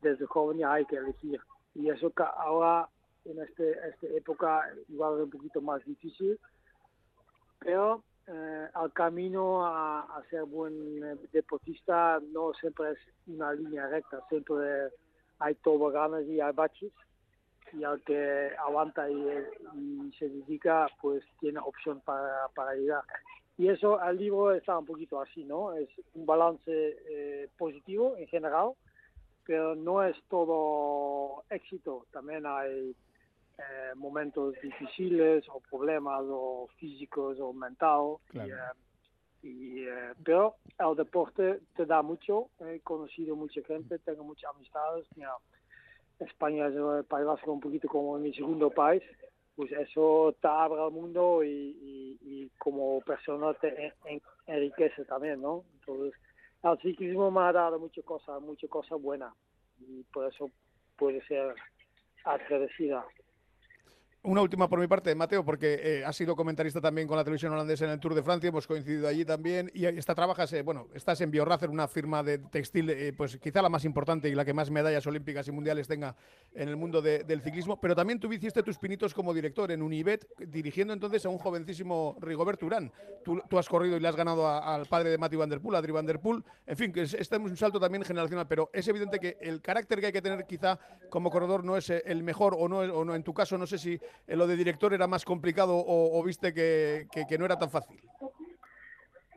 [0.01, 1.41] desde joven ya hay que elegir.
[1.75, 2.89] Y eso que ahora,
[3.25, 6.39] en este, esta época, igual es un poquito más difícil.
[7.61, 14.21] Pero eh, al camino a, ser buen eh, deportista no siempre es una línea recta,
[14.29, 14.91] siempre
[15.39, 16.93] hay toboganes y hay baches
[17.73, 23.03] y al que aguanta y, se dedica pues tiene opción para, para llegar.
[23.59, 25.73] Y eso al libro está un poquito así, ¿no?
[25.73, 28.73] Es un balance eh, positivo en general,
[29.45, 32.95] pero no es todo éxito, también hay
[33.59, 38.17] eh, momentos difíciles o problemas o físicos o mental.
[38.29, 38.49] Claro.
[39.43, 42.51] Y, eh, y, eh, pero el deporte te da mucho.
[42.61, 45.07] He conocido mucha gente, tengo muchas amistades.
[45.17, 45.33] Mira,
[46.19, 49.03] España es el País un poquito como mi segundo país.
[49.55, 55.05] Pues eso te abre al mundo y, y- y como persona te en- en- enriquece
[55.07, 55.65] también, ¿no?
[55.81, 56.13] Entonces,
[56.63, 59.33] el ciclismo me ha dado muchas cosas, muchas cosas buenas.
[59.79, 60.51] Y por eso
[60.97, 61.55] puede ser
[62.25, 63.07] agradecida.
[64.27, 67.53] Una última por mi parte, Mateo, porque eh, has sido comentarista también con la televisión
[67.53, 70.89] holandesa en el Tour de Francia, hemos coincidido allí también, y está, trabajas, eh, bueno,
[70.95, 74.45] estás en Bioracer, una firma de textil, eh, pues quizá la más importante y la
[74.45, 76.17] que más medallas olímpicas y mundiales tenga
[76.55, 79.81] en el mundo de- del ciclismo, pero también tú hiciste tus pinitos como director en
[79.81, 82.91] Univet, dirigiendo entonces a un jovencísimo Rigobert Urán.
[83.25, 85.79] Tú, has corrido y le has ganado al padre de Matthew Van Der Poel, a
[85.79, 88.71] Adri Van Der Poel, en fin, que es, este es un salto también generacional, pero
[88.73, 92.03] es evidente que el carácter que hay que tener quizá como corredor no es eh,
[92.07, 94.57] el mejor o no, o no en tu caso, no sé si eh, lo de
[94.57, 98.01] director era más complicado o, o viste que, que- que no era tan fácil.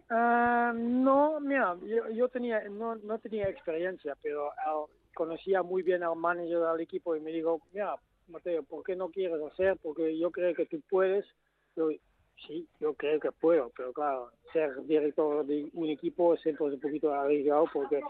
[0.09, 6.03] Ah, no, mira, yo, yo tenía, no, no tenía experiencia, pero al- conocía muy bien
[6.03, 7.95] al manager del equipo y me dijo, mira,
[8.27, 9.77] Mateo, ¿por qué no quieres hacer?
[9.81, 11.25] Porque yo creo que tú puedes.
[11.75, 11.89] Yo,
[12.47, 17.13] sí, yo creo que puedo, pero claro, ser director de un equipo es un poquito
[17.13, 18.01] arriesgado porque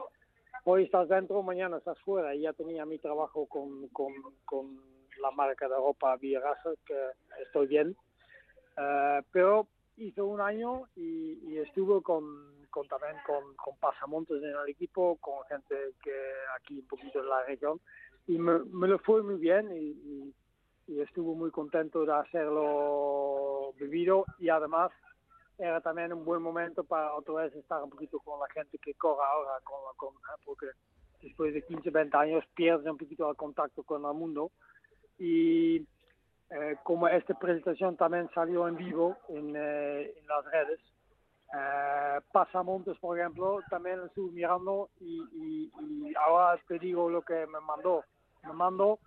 [0.65, 4.13] hoy estás dentro, mañana estás fuera y ya tenía mi trabajo con, con,
[4.45, 4.77] con
[5.19, 7.11] la marca de ropa Raza, que
[7.43, 7.95] estoy bien.
[8.77, 12.23] Eh, pero hice un año y, y estuve con,
[12.69, 16.15] con también con, con pasamontes en el equipo, con gente que
[16.57, 17.79] aquí un poquito en la región.
[18.27, 20.35] Y me, me lo fue muy bien y, y,
[20.87, 24.25] y estuvo muy contento de hacerlo vivido.
[24.37, 24.91] Y además
[25.57, 28.93] era también un buen momento para otra vez estar un poquito con la gente que
[28.93, 30.13] corre ahora, con, con,
[30.45, 30.67] porque
[31.21, 34.51] después de 15, 20 años pierdes un poquito el contacto con el mundo
[35.19, 35.77] y
[36.49, 40.79] eh, como esta presentación también salió en vivo en, eh, en las redes,
[41.53, 47.45] eh, Pasamontes, por ejemplo, también estuve mirando y, y, y, ahora te digo lo que
[47.47, 48.03] me mandó.
[48.43, 48.99] Me mandó,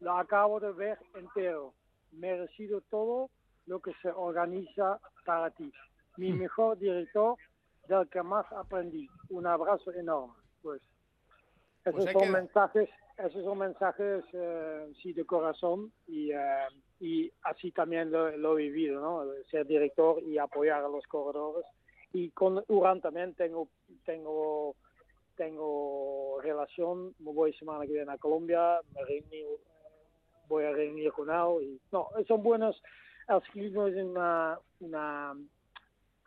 [0.00, 1.72] lo acabo de ver entero,
[2.12, 3.30] merecido todo
[3.66, 5.72] lo que se organiza para ti.
[6.16, 7.36] Mi mejor director,
[7.86, 9.08] del que más aprendí.
[9.30, 10.34] Un abrazo enorme.
[10.62, 10.82] Pues
[11.84, 17.72] esos Pues son que- mensajes, esos son mensajes eh, sí de corazón y, eh, así
[17.72, 19.24] también lo, he vivido, ¿no?
[19.50, 21.64] Ser director y apoyar a los corredores.
[22.12, 23.68] Y con Uran también tengo
[24.04, 24.76] tengo
[25.36, 27.14] tengo relación.
[27.18, 29.44] Me voy semana que viene a Colombia, me reuní,
[30.48, 32.80] voy a reunir con él no, son buenos.
[33.28, 35.34] El ciclismo es una una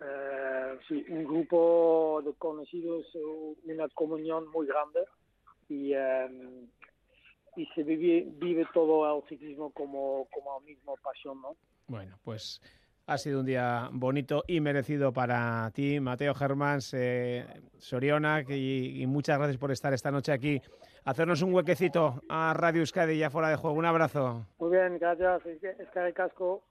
[0.02, 3.06] eh, un grupo de conocidos,
[3.64, 5.02] una comunión muy grande
[5.70, 6.28] y, eh,
[7.56, 11.56] y se vive, vive todo el ciclismo como, como la misma pasión, ¿no?
[11.88, 12.62] Bueno, pues
[13.08, 17.46] ha sido un día bonito y merecido para ti, Mateo Germans, eh,
[17.78, 20.62] Sorionak, y, y muchas gracias por estar esta noche aquí.
[21.04, 23.76] Hacernos un huequecito a Radio Euskadi ya fuera de juego.
[23.76, 24.46] Un abrazo.
[24.60, 25.46] Muy bien, gracias.
[25.46, 26.64] Es que, es que hay casco.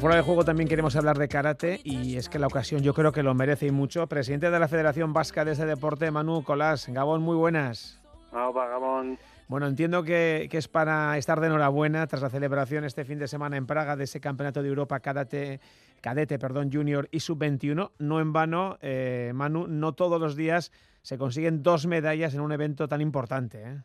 [0.00, 3.12] Fuera de juego también queremos hablar de karate y es que la ocasión yo creo
[3.12, 4.06] que lo merece y mucho.
[4.06, 6.88] Presidente de la Federación Vasca de ese deporte, Manu Colás.
[6.88, 8.00] Gabón, muy buenas.
[8.32, 9.18] Opa, Gabón.
[9.48, 13.28] Bueno, entiendo que, que es para estar de enhorabuena tras la celebración este fin de
[13.28, 15.60] semana en Praga de ese Campeonato de Europa Cadete,
[16.00, 17.90] cadete perdón, Junior y Sub-21.
[17.98, 22.52] No en vano, eh, Manu, no todos los días se consiguen dos medallas en un
[22.52, 23.62] evento tan importante.
[23.62, 23.78] ¿eh?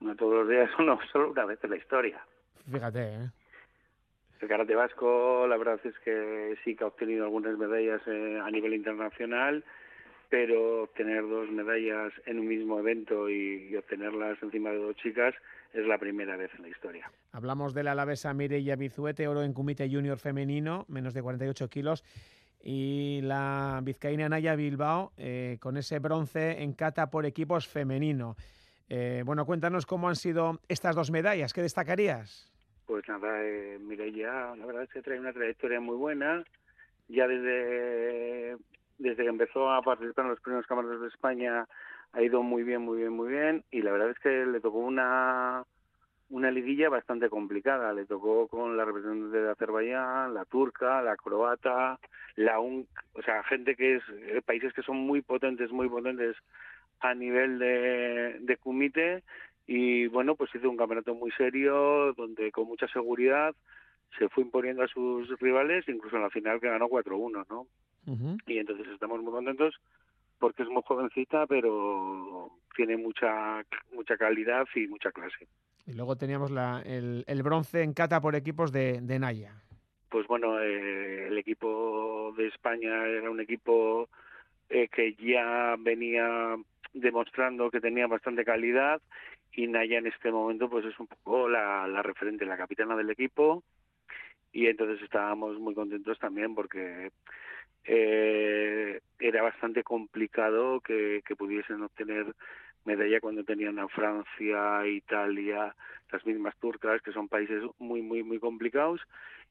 [0.00, 2.20] No todos los días, no, solo una vez en la historia.
[2.68, 3.30] Fíjate, ¿eh?
[4.40, 8.50] El karate vasco, la verdad es que sí que ha obtenido algunas medallas eh, a
[8.50, 9.64] nivel internacional,
[10.28, 15.34] pero obtener dos medallas en un mismo evento y, obtenerlas encima de dos chicas
[15.72, 17.10] es la primera vez en la historia.
[17.32, 22.04] Hablamos de la alavesa Mireia Bizuete, oro en Kumite Junior femenino, menos de 48 kilos.
[22.60, 28.36] Y la vizcaína Naya Bilbao eh, con ese bronce en cata por equipos femenino.
[28.88, 32.50] Eh, bueno, cuéntanos cómo han sido estas dos medallas, ¿qué destacarías?
[32.88, 36.42] Pues nada, eh, Mireia, la verdad es que trae una trayectoria muy buena.
[37.08, 38.56] Ya desde,
[38.96, 41.66] desde que empezó a participar en los primeros campeonatos de España
[42.14, 43.62] ha ido muy bien, muy bien, muy bien.
[43.70, 45.64] Y la verdad es que le tocó una,
[46.30, 47.92] una liguilla bastante complicada.
[47.92, 51.98] Le tocó con la representante de Azerbaiyán, la turca, la croata,
[52.36, 56.36] la un, o sea, gente que es, eh, países que son muy potentes, muy potentes
[57.00, 59.24] a nivel de, de kumite
[59.68, 63.54] y bueno, pues hizo un campeonato muy serio donde con mucha seguridad
[64.18, 67.66] se fue imponiendo a sus rivales, incluso en la final que ganó 4-1, ¿no?
[68.46, 69.74] Y entonces estamos muy contentos
[70.38, 73.62] porque es muy jovencita, pero tiene mucha
[73.94, 75.46] mucha calidad y mucha clase.
[75.86, 79.52] Y luego teníamos la- el, el bronce en cata por equipos de, de Naya.
[80.08, 84.08] Pues bueno, eh, el equipo de España era un equipo
[84.70, 86.56] eh, que ya venía
[86.94, 89.02] demostrando que tenía bastante calidad
[89.58, 93.64] y Naya en este momento pues es un poco la, referente, la capitana del equipo.
[94.52, 97.10] Y entonces estábamos muy contentos también porque
[97.84, 102.26] eh, era bastante complicado que, que pudiesen obtener
[102.84, 105.74] medalla cuando tenían a Francia, Italia,
[106.12, 109.00] las mismas turcas, que son países muy, muy, muy complicados,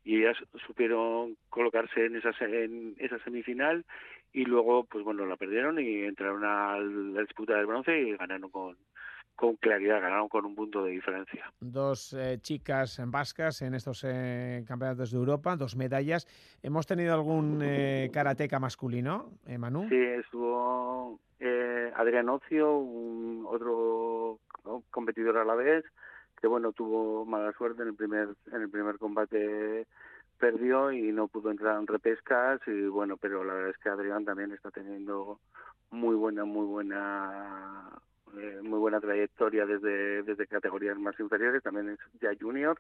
[0.06, 3.84] y ellas supieron colocarse en esa, en esa semifinal
[4.32, 8.50] y luego, pues bueno, la perdieron y entraron a la disputa del bronce y ganaron
[8.50, 8.78] con,
[9.38, 11.46] con claridad, ganaron con un punto de diferencia.
[11.62, 16.28] Dos eh, chicas vascas en estos eh, campeonatos de Europa, dos medallas.
[16.64, 19.88] ¿Hemos tenido algún eh, karateca masculino, eh, Manu?
[19.90, 25.86] Sí, estuvo eh, Adrián Ocio, un otro co- competidor a la vez,
[26.42, 29.86] que bueno, tuvo mala suerte en el primer en el primer combate
[30.40, 34.26] perdió y no pudo entrar en repescas y bueno, pero la verdad es que Adrián
[34.26, 35.40] también está teniendo
[35.90, 37.90] muy buena muy buena
[38.38, 42.80] eh, muy buena trayectoria desde desde categorías más inferiores, también es ya junior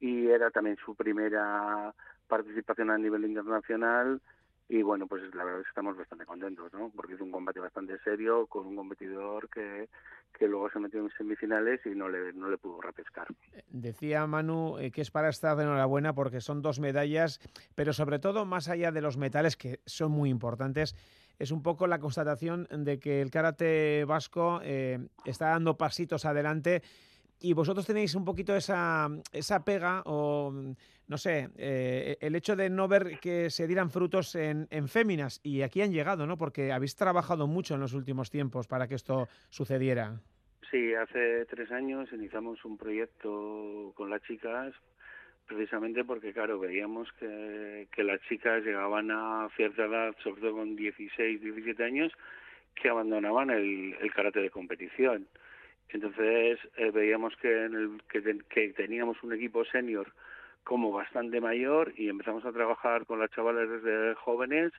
[0.00, 1.94] y era también su primera
[2.28, 4.20] participación a nivel internacional
[4.68, 6.90] y bueno, pues la verdad es que estamos bastante contentos, ¿no?
[6.94, 9.88] Porque es un combate bastante serio con un competidor que,
[10.38, 13.28] que luego se metió en semifinales y no le, no le pudo repescar.
[13.68, 17.40] Decía Manu eh, que es para estar de enhorabuena porque son dos medallas,
[17.74, 20.94] pero sobre todo más allá de los metales que son muy importantes,
[21.38, 26.82] es un poco la constatación de que el karate vasco eh, está dando pasitos adelante
[27.40, 30.52] y vosotros tenéis un poquito esa, esa pega o,
[31.08, 35.40] no sé, eh, el hecho de no ver que se dieran frutos en, en féminas
[35.42, 36.36] y aquí han llegado, ¿no?
[36.36, 40.20] Porque habéis trabajado mucho en los últimos tiempos para que esto sucediera.
[40.70, 44.74] Sí, hace tres años iniciamos un proyecto con las chicas
[45.46, 51.40] precisamente porque, claro, veíamos que, las chicas llegaban a cierta edad, sobre todo con 16,
[51.40, 52.12] 17 años,
[52.74, 55.26] que abandonaban el, el karate de competición.
[55.88, 60.12] Entonces eh, veíamos que, en el, que, que, teníamos un equipo senior
[60.68, 64.70] como bastante mayor y empezamos a trabajar con las chavales desde jóvenes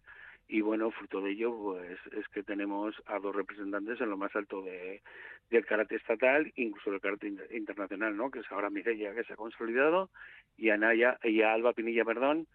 [0.48, 4.36] y bueno, fruto de ello pues es que tenemos a dos representantes en lo más
[4.36, 5.02] alto de,
[5.50, 8.30] del karate estatal, incluso del karate internacional, ¿no?
[8.30, 10.12] Que es ahora Mireia, que se ha consolidado,
[10.58, 12.46] y Anaya, y a Alba Pinilla, perdón,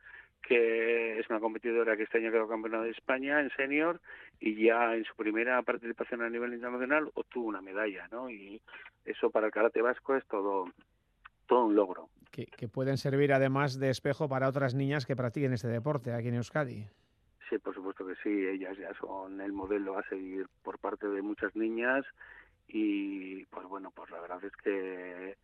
[0.40, 4.00] que es una competidora que este año quedó campeona de España en senior
[4.38, 8.30] y ya en su primera participación a nivel internacional obtuvo una medalla, ¿no?
[8.30, 8.60] Y
[9.04, 10.68] eso para el karate vasco es todo,
[11.48, 12.08] todo un logro.
[12.34, 16.34] Que, pueden servir además de espejo para otras niñas que practiquen este deporte aquí en
[16.34, 16.84] Euskadi.
[17.48, 21.22] Sí, por supuesto que sí, ellas ya son el modelo a seguir por parte de
[21.22, 22.04] muchas niñas
[22.66, 25.36] y pues bueno, pues la verdad es que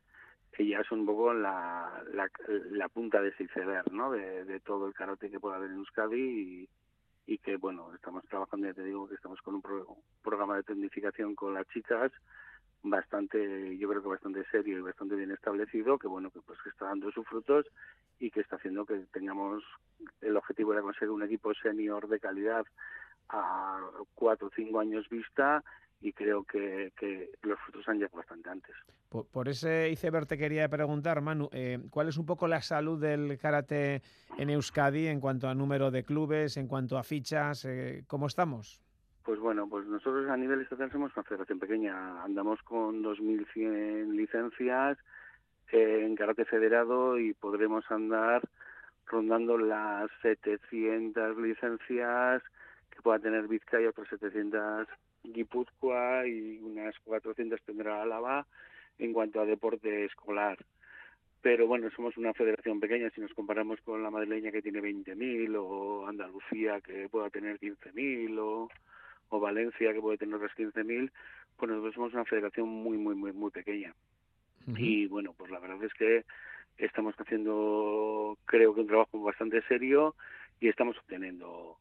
[0.59, 4.11] ellas son un poco la, la, punta de ese iceberg, ¿no?
[4.11, 6.69] De, todo el karate que puede haber en Euskadi y,
[7.33, 10.57] y que bueno, estamos trabajando, ya te digo, que estamos con un, pro, un programa
[10.57, 12.11] de tecnificación con las chicas
[12.83, 16.71] bastante, yo creo que bastante serio y bastante bien establecido, que bueno, que pues que
[16.71, 17.67] está dando sus frutos
[18.19, 19.63] y que está haciendo que tengamos
[20.21, 22.65] el objetivo de conseguir un equipo senior de calidad
[23.29, 23.81] a
[24.15, 25.63] cuatro o cinco años vista
[26.01, 28.75] y creo que, que, los frutos han llegado bastante antes.
[29.11, 32.99] Por, por, ese iceberg te quería preguntar, Manu, eh, ¿cuál es un poco la salud
[32.99, 34.03] del karate
[34.39, 37.67] en Euskadi en cuanto a número de clubes, en cuanto a fichas?
[37.67, 38.81] Eh, ¿Cómo estamos?
[39.25, 42.23] Pues bueno, pues nosotros a nivel estatal somos una federación pequeña.
[42.23, 44.99] Andamos con 2.100 licencias
[45.73, 48.43] eh, en karate federado y podremos andar
[49.07, 52.43] rondando las 700 licencias
[52.91, 54.89] que pueda tener Vizcaya, otras 700
[55.23, 58.47] Guipúzcoa y unas 400 tendrá Álava
[58.99, 60.59] en cuanto a deporte escolar.
[61.43, 65.57] Pero bueno, somos una federación pequeña si nos comparamos con la madrileña que tiene 20.000
[65.59, 68.69] o Andalucía que pueda tener 15.000 o,
[69.31, 71.11] o Valencia que puede tener otras 15.000,
[71.57, 73.95] pues nosotros somos una federación muy, muy, muy, muy pequeña.
[74.67, 74.79] Uh -huh.
[74.79, 76.25] Y bueno, pues la verdad es que
[76.79, 80.15] estamos haciendo, creo que un trabajo bastante serio
[80.61, 81.77] y estamos obteniendo,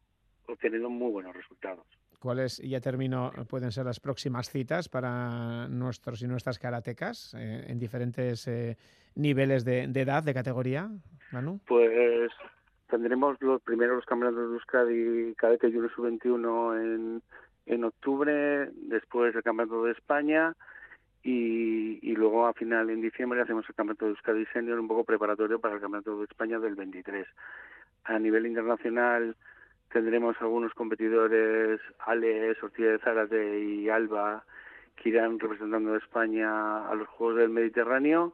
[0.48, 1.86] obteniendo muy buenos resultados.
[2.20, 7.80] ¿Cuáles, ya termino, pueden ser las próximas citas para nuestros y nuestras karatecas eh, en
[7.80, 8.78] diferentes eh,
[9.16, 10.90] niveles de, de, edad, de categoría,
[11.32, 11.62] Manu?
[11.66, 12.30] Pues
[12.90, 16.99] tendremos los primeros los campeonatos de Euskadi Cadete Junior Sub-21 en,
[19.30, 20.56] después el campeonato de España
[21.24, 25.60] y, y luego a final en diciembre hacemos el campeonato de Euskadi un poco preparatorio
[25.60, 27.28] para el campeonato de España del 23.
[28.06, 29.36] A nivel internacional
[29.92, 34.44] tendremos algunos competidores, Ale, Ortiz de Zárate y Alba,
[34.96, 38.34] que irán representando a España a los Juegos del Mediterráneo.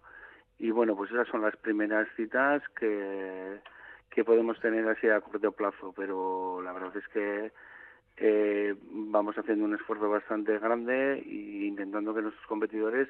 [0.60, 3.60] Y bueno, pues esas son las primeras citas que,
[4.10, 7.52] que podemos tener así a corto plazo, pero la verdad es que
[8.18, 13.10] eh, vamos haciendo un esfuerzo bastante grande e intentando que nuestros competidores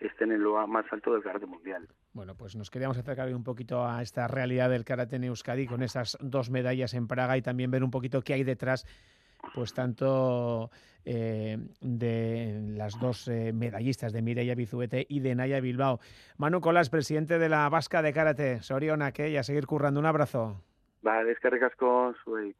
[0.00, 1.88] estén en lo más alto del karate mundial.
[2.12, 5.82] Bueno, pues nos queríamos acercar un poquito a esta realidad del karate en Euskadi con
[5.82, 8.84] esas dos medallas en Praga y también ver un poquito qué hay detrás,
[9.54, 10.70] pues tanto
[11.04, 16.00] eh, de las dos eh, medallistas de Mireia Bizuete y de Naya Bilbao.
[16.36, 20.00] Manu Colas, presidente de la Vasca de Karate, Soriona, que y a seguir currando.
[20.00, 20.60] Un abrazo.
[21.02, 22.54] Vale, es que recasco, soy.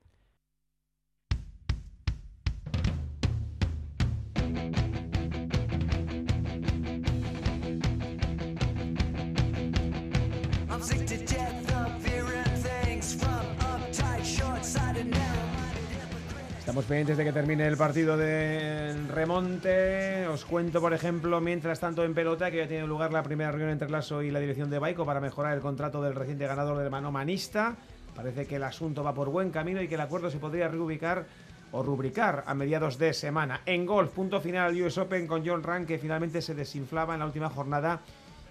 [16.58, 20.26] Estamos pendientes de que termine el partido del remonte.
[20.26, 23.70] Os cuento, por ejemplo, mientras tanto en pelota, que ya tiene lugar la primera reunión
[23.70, 26.90] entre Lasso y la dirección de Baico para mejorar el contrato del reciente ganador del
[26.90, 27.76] mano manista.
[28.16, 31.26] Parece que el asunto va por buen camino y que el acuerdo se podría reubicar
[31.70, 33.60] o rubricar a mediados de semana.
[33.66, 37.20] En golf, punto final al US Open con John Rank, que finalmente se desinflaba en
[37.20, 38.00] la última jornada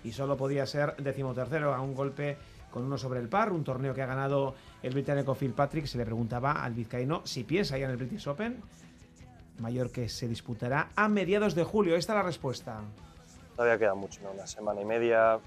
[0.04, 2.38] y solo podía ser decimotercero a un golpe
[2.72, 5.86] con uno sobre el par, un torneo que ha ganado el británico Phil Patrick.
[5.86, 8.62] Se le preguntaba al vizcaíno si piensa ya en el British Open,
[9.60, 11.96] mayor que se disputará a mediados de julio.
[11.96, 12.82] Esta es la respuesta.
[13.56, 14.32] Todavía queda mucho, ¿no?
[14.32, 15.40] una semana y media.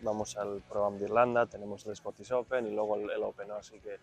[0.00, 3.54] Vamos al programa de Irlanda, tenemos el Scottish Open y luego el, el Open, ¿no?
[3.54, 3.98] así que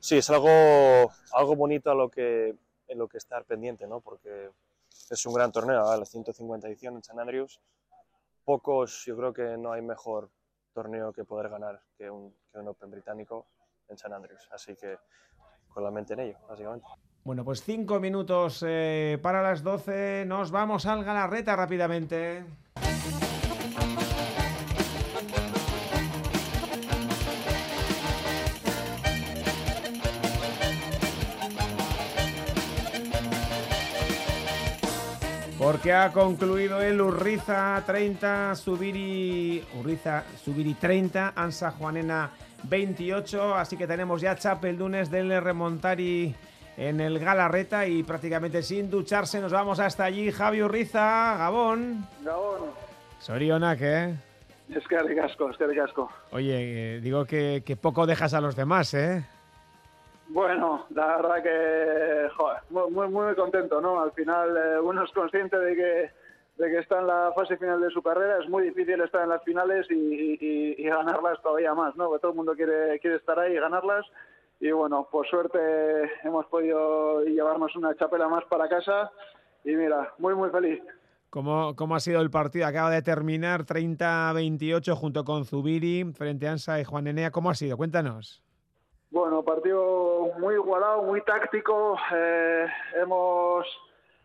[0.00, 2.54] sí, es algo, algo bonito a lo que,
[2.88, 4.00] en lo que estar pendiente, ¿no?
[4.00, 4.48] porque
[5.10, 6.00] es un gran torneo, ¿vale?
[6.00, 7.60] la 150 edición en San Andrews.
[8.44, 10.30] Pocos, yo creo que no hay mejor
[10.72, 13.46] torneo que poder ganar que un, que un Open británico
[13.88, 14.48] en San Andrews.
[14.52, 14.98] Así que
[15.68, 16.86] con la mente en ello, básicamente.
[17.24, 20.24] Bueno, pues cinco minutos eh, para las 12.
[20.26, 22.44] Nos vamos al Galarreta rápidamente.
[35.84, 42.30] Porque ha concluido el Urriza 30, Subiri, Urriza, Subiri 30, Ansa Juanena
[42.62, 46.34] 28, así que tenemos ya Chapeldunes del Remontari
[46.78, 50.30] en el Galarreta y prácticamente sin ducharse nos vamos hasta allí.
[50.30, 52.08] Javi Urriza, Gabón.
[52.22, 52.70] Gabón.
[53.18, 54.14] Sorionak, ¿eh?
[54.74, 56.10] Es que ricasco, es que ricasco.
[56.30, 59.26] Oye, eh, digo que, que poco dejas a los demás, ¿eh?
[60.34, 64.00] Bueno, la verdad que joder, muy, muy, contento, ¿no?
[64.00, 66.10] Al final eh, uno es consciente de que,
[66.60, 69.28] de que está en la fase final de su carrera, es muy difícil estar en
[69.28, 72.06] las finales y ganarlas todavía más, ¿no?
[72.08, 74.04] Porque todo el mundo quiere, quiere estar ahí y ganarlas.
[74.58, 75.56] Y bueno, por suerte
[76.24, 79.12] hemos podido llevarnos una chapela más para casa
[79.64, 80.82] y mira, muy, muy feliz.
[81.30, 82.66] ¿Cómo, ¿Cómo ha sido el partido?
[82.66, 87.30] Acaba de terminar 30-28 junto con Zubiri frente a Ansa y Juan Enea.
[87.30, 87.76] ¿Cómo ha sido?
[87.76, 88.43] Cuéntanos.
[89.14, 91.96] Bueno, partido muy igualado, muy táctico.
[92.12, 93.64] eh, hemos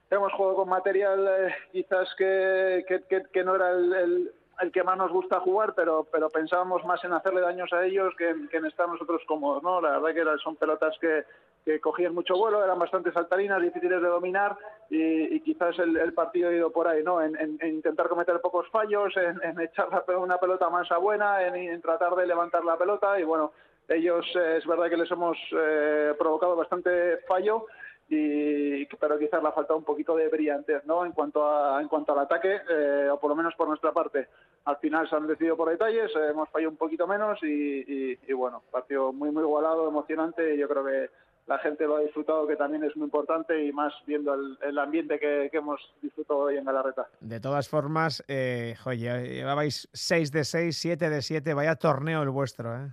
[0.09, 2.83] hemos jugado con material eh, quizás que,
[3.31, 4.31] que, no era el, el-
[4.73, 8.29] que más nos gusta jugar, pero pero pensábamos más en hacerle daños a ellos que
[8.29, 9.79] en, en estar nosotros cómodos, ¿no?
[9.79, 11.23] La verdad que eran- son pelotas que,
[11.63, 14.57] que cogían mucho vuelo, eran bastante saltarinas, difíciles de dominar
[14.89, 17.21] y, quizás el, el partido ha ido por ahí, ¿no?
[17.21, 19.87] En, en- en intentar cometer pocos fallos, en, echar
[20.17, 23.51] una pelota más a buena, en, en tratar de levantar la pelota y bueno,
[23.89, 27.65] ellos eh, es verdad que les hemos eh, provocado bastante fallo
[28.11, 31.87] y pero quizás le ha faltado un poquito de brillantez no en cuanto a en
[31.87, 34.27] cuanto al ataque eh, o por lo menos por nuestra parte
[34.65, 38.19] al final se han decidido por detalles eh, hemos fallado un poquito menos y, y-
[38.27, 41.09] y bueno partido muy muy igualado emocionante y yo creo que
[41.45, 44.77] la gente lo ha disfrutado que también es muy importante y más viendo el, el
[44.79, 50.31] ambiente que, que hemos disfrutado hoy en Galarreta De todas formas, eh, joye, llevabais 6
[50.31, 51.53] de 6, 7 de 7.
[51.55, 52.89] Vaya torneo el vuestro, ¿eh?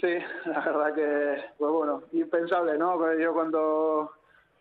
[0.00, 3.14] Sí, la verdad que, pues bueno, impensable, ¿no?
[3.14, 4.12] Yo cuando,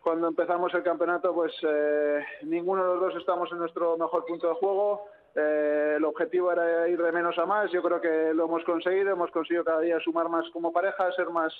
[0.01, 4.47] cuando empezamos el campeonato, pues eh, ninguno de los dos estamos en nuestro mejor punto
[4.47, 5.07] de juego.
[5.35, 7.69] Eh, el objetivo era ir de menos a más.
[7.71, 9.11] Yo creo que lo hemos conseguido.
[9.11, 11.53] Hemos conseguido cada día sumar más como pareja, ser más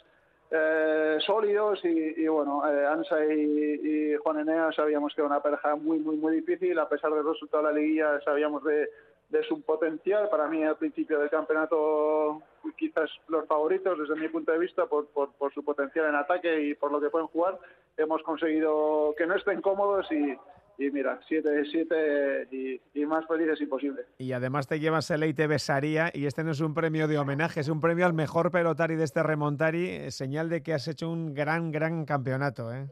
[0.51, 5.41] eh, sólidos y, y bueno, eh, Ansa y, y Juan Enea sabíamos que era una
[5.41, 6.79] pareja muy, muy, muy difícil.
[6.79, 8.89] A pesar del resultado de la liguilla, sabíamos de,
[9.29, 10.29] de su potencial.
[10.29, 12.41] Para mí, al principio del campeonato,
[12.77, 16.75] quizás los favoritos desde mi punto de vista por, por, su potencial en ataque y
[16.75, 17.59] por lo que pueden jugar.
[17.97, 20.37] Hemos conseguido que no estén cómodos y,
[20.77, 22.47] y mira, 7 de 7
[22.93, 24.03] y, más felices imposible.
[24.17, 27.59] Y además te llevas el ITV Saría y este no es un premio de homenaje,
[27.59, 31.09] es un premio al mejor pelotari de este remontari, eh, señal de que has hecho
[31.09, 32.87] un gran, gran campeonato, ¿eh?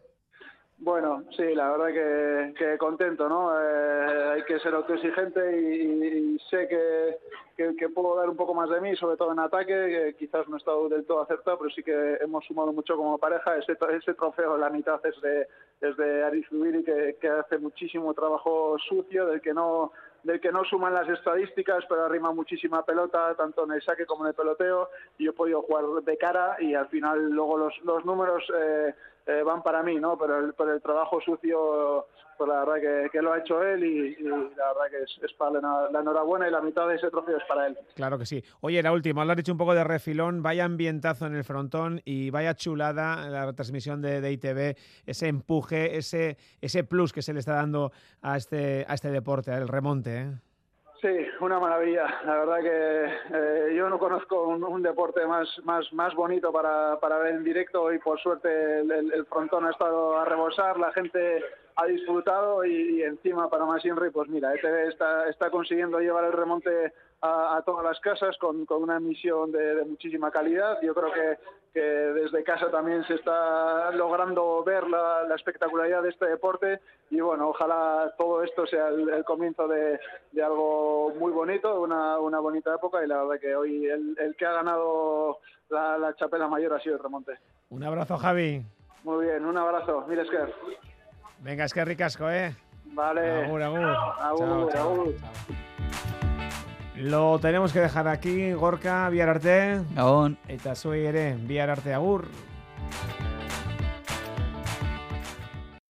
[0.83, 3.57] Bueno, sí, la verdad que, que contento, ¿no?
[3.57, 8.81] Eh, hay que ser autoexigente y, y sé que, puedo dar un poco más de
[8.81, 11.83] mí, sobre todo en ataque, que quizás no he estado del todo acertado, pero sí
[11.83, 13.55] que hemos sumado mucho como pareja.
[13.55, 15.47] Ese, ese trofeo, la mitad es de,
[15.79, 20.53] es de Aris Zubiri, que, que hace muchísimo trabajo sucio, del que no del que
[20.53, 24.35] no suman las estadísticas, pero arrima muchísima pelota, tanto en el saque como en el
[24.35, 28.43] peloteo, y yo he podido jugar de cara y al final luego los, los números
[28.57, 28.93] eh,
[29.25, 30.17] eh, van para mí, ¿no?
[30.17, 32.07] Pero el, el trabajo sucio,
[32.37, 35.33] pues la verdad que, que lo ha hecho él y, la verdad que es, es
[35.33, 37.77] para la, enhorabuena y la mitad de ese trofeo es para él.
[37.95, 38.43] Claro que sí.
[38.61, 42.01] Oye, la última, lo has dicho un poco de refilón, vaya ambientazo en el frontón
[42.05, 47.33] y vaya chulada la retransmisión de, de ITV, ese empuje, ese, ese plus que se
[47.33, 50.31] le está dando a este, a este deporte, el remonte, ¿eh?
[51.03, 52.05] Sí, una maravilla.
[52.25, 57.17] La verdad que eh, yo no conozco un, deporte más, más, más bonito para, para
[57.17, 61.43] ver en directo y por suerte el, el- frontón ha estado a rebosar, la gente
[61.75, 66.31] ha disfrutado y, encima para más Inri, pues mira, ETV está, está consiguiendo llevar el
[66.31, 66.93] remonte
[67.23, 70.77] a, a todas las casas con, con una emisión de, de muchísima calidad.
[70.81, 71.37] Yo creo que,
[71.73, 77.21] que desde casa también se está logrando ver la, la espectacularidad de este deporte y
[77.21, 79.99] bueno, ojalá todo esto sea el, el comienzo de,
[80.33, 84.35] de algo muy bonito, una, una bonita época y la verdad que hoy el, el
[84.35, 87.39] que ha ganado la, la chapela mayor ha sido el remonte.
[87.69, 88.61] Un abrazo, Javi.
[89.03, 90.05] Muy bien, un abrazo.
[90.07, 90.53] Mira, Esker.
[91.39, 92.53] Venga, es que ricasco, ¿eh?
[92.85, 93.45] Vale.
[93.45, 93.79] Agur, agur.
[94.19, 95.13] Agur, agur.
[97.03, 99.81] Lo tenemos que dejar aquí, Gorka, bihar arte.
[99.93, 100.37] Gabon.
[100.47, 101.03] Eta zuei
[101.93, 102.29] agur.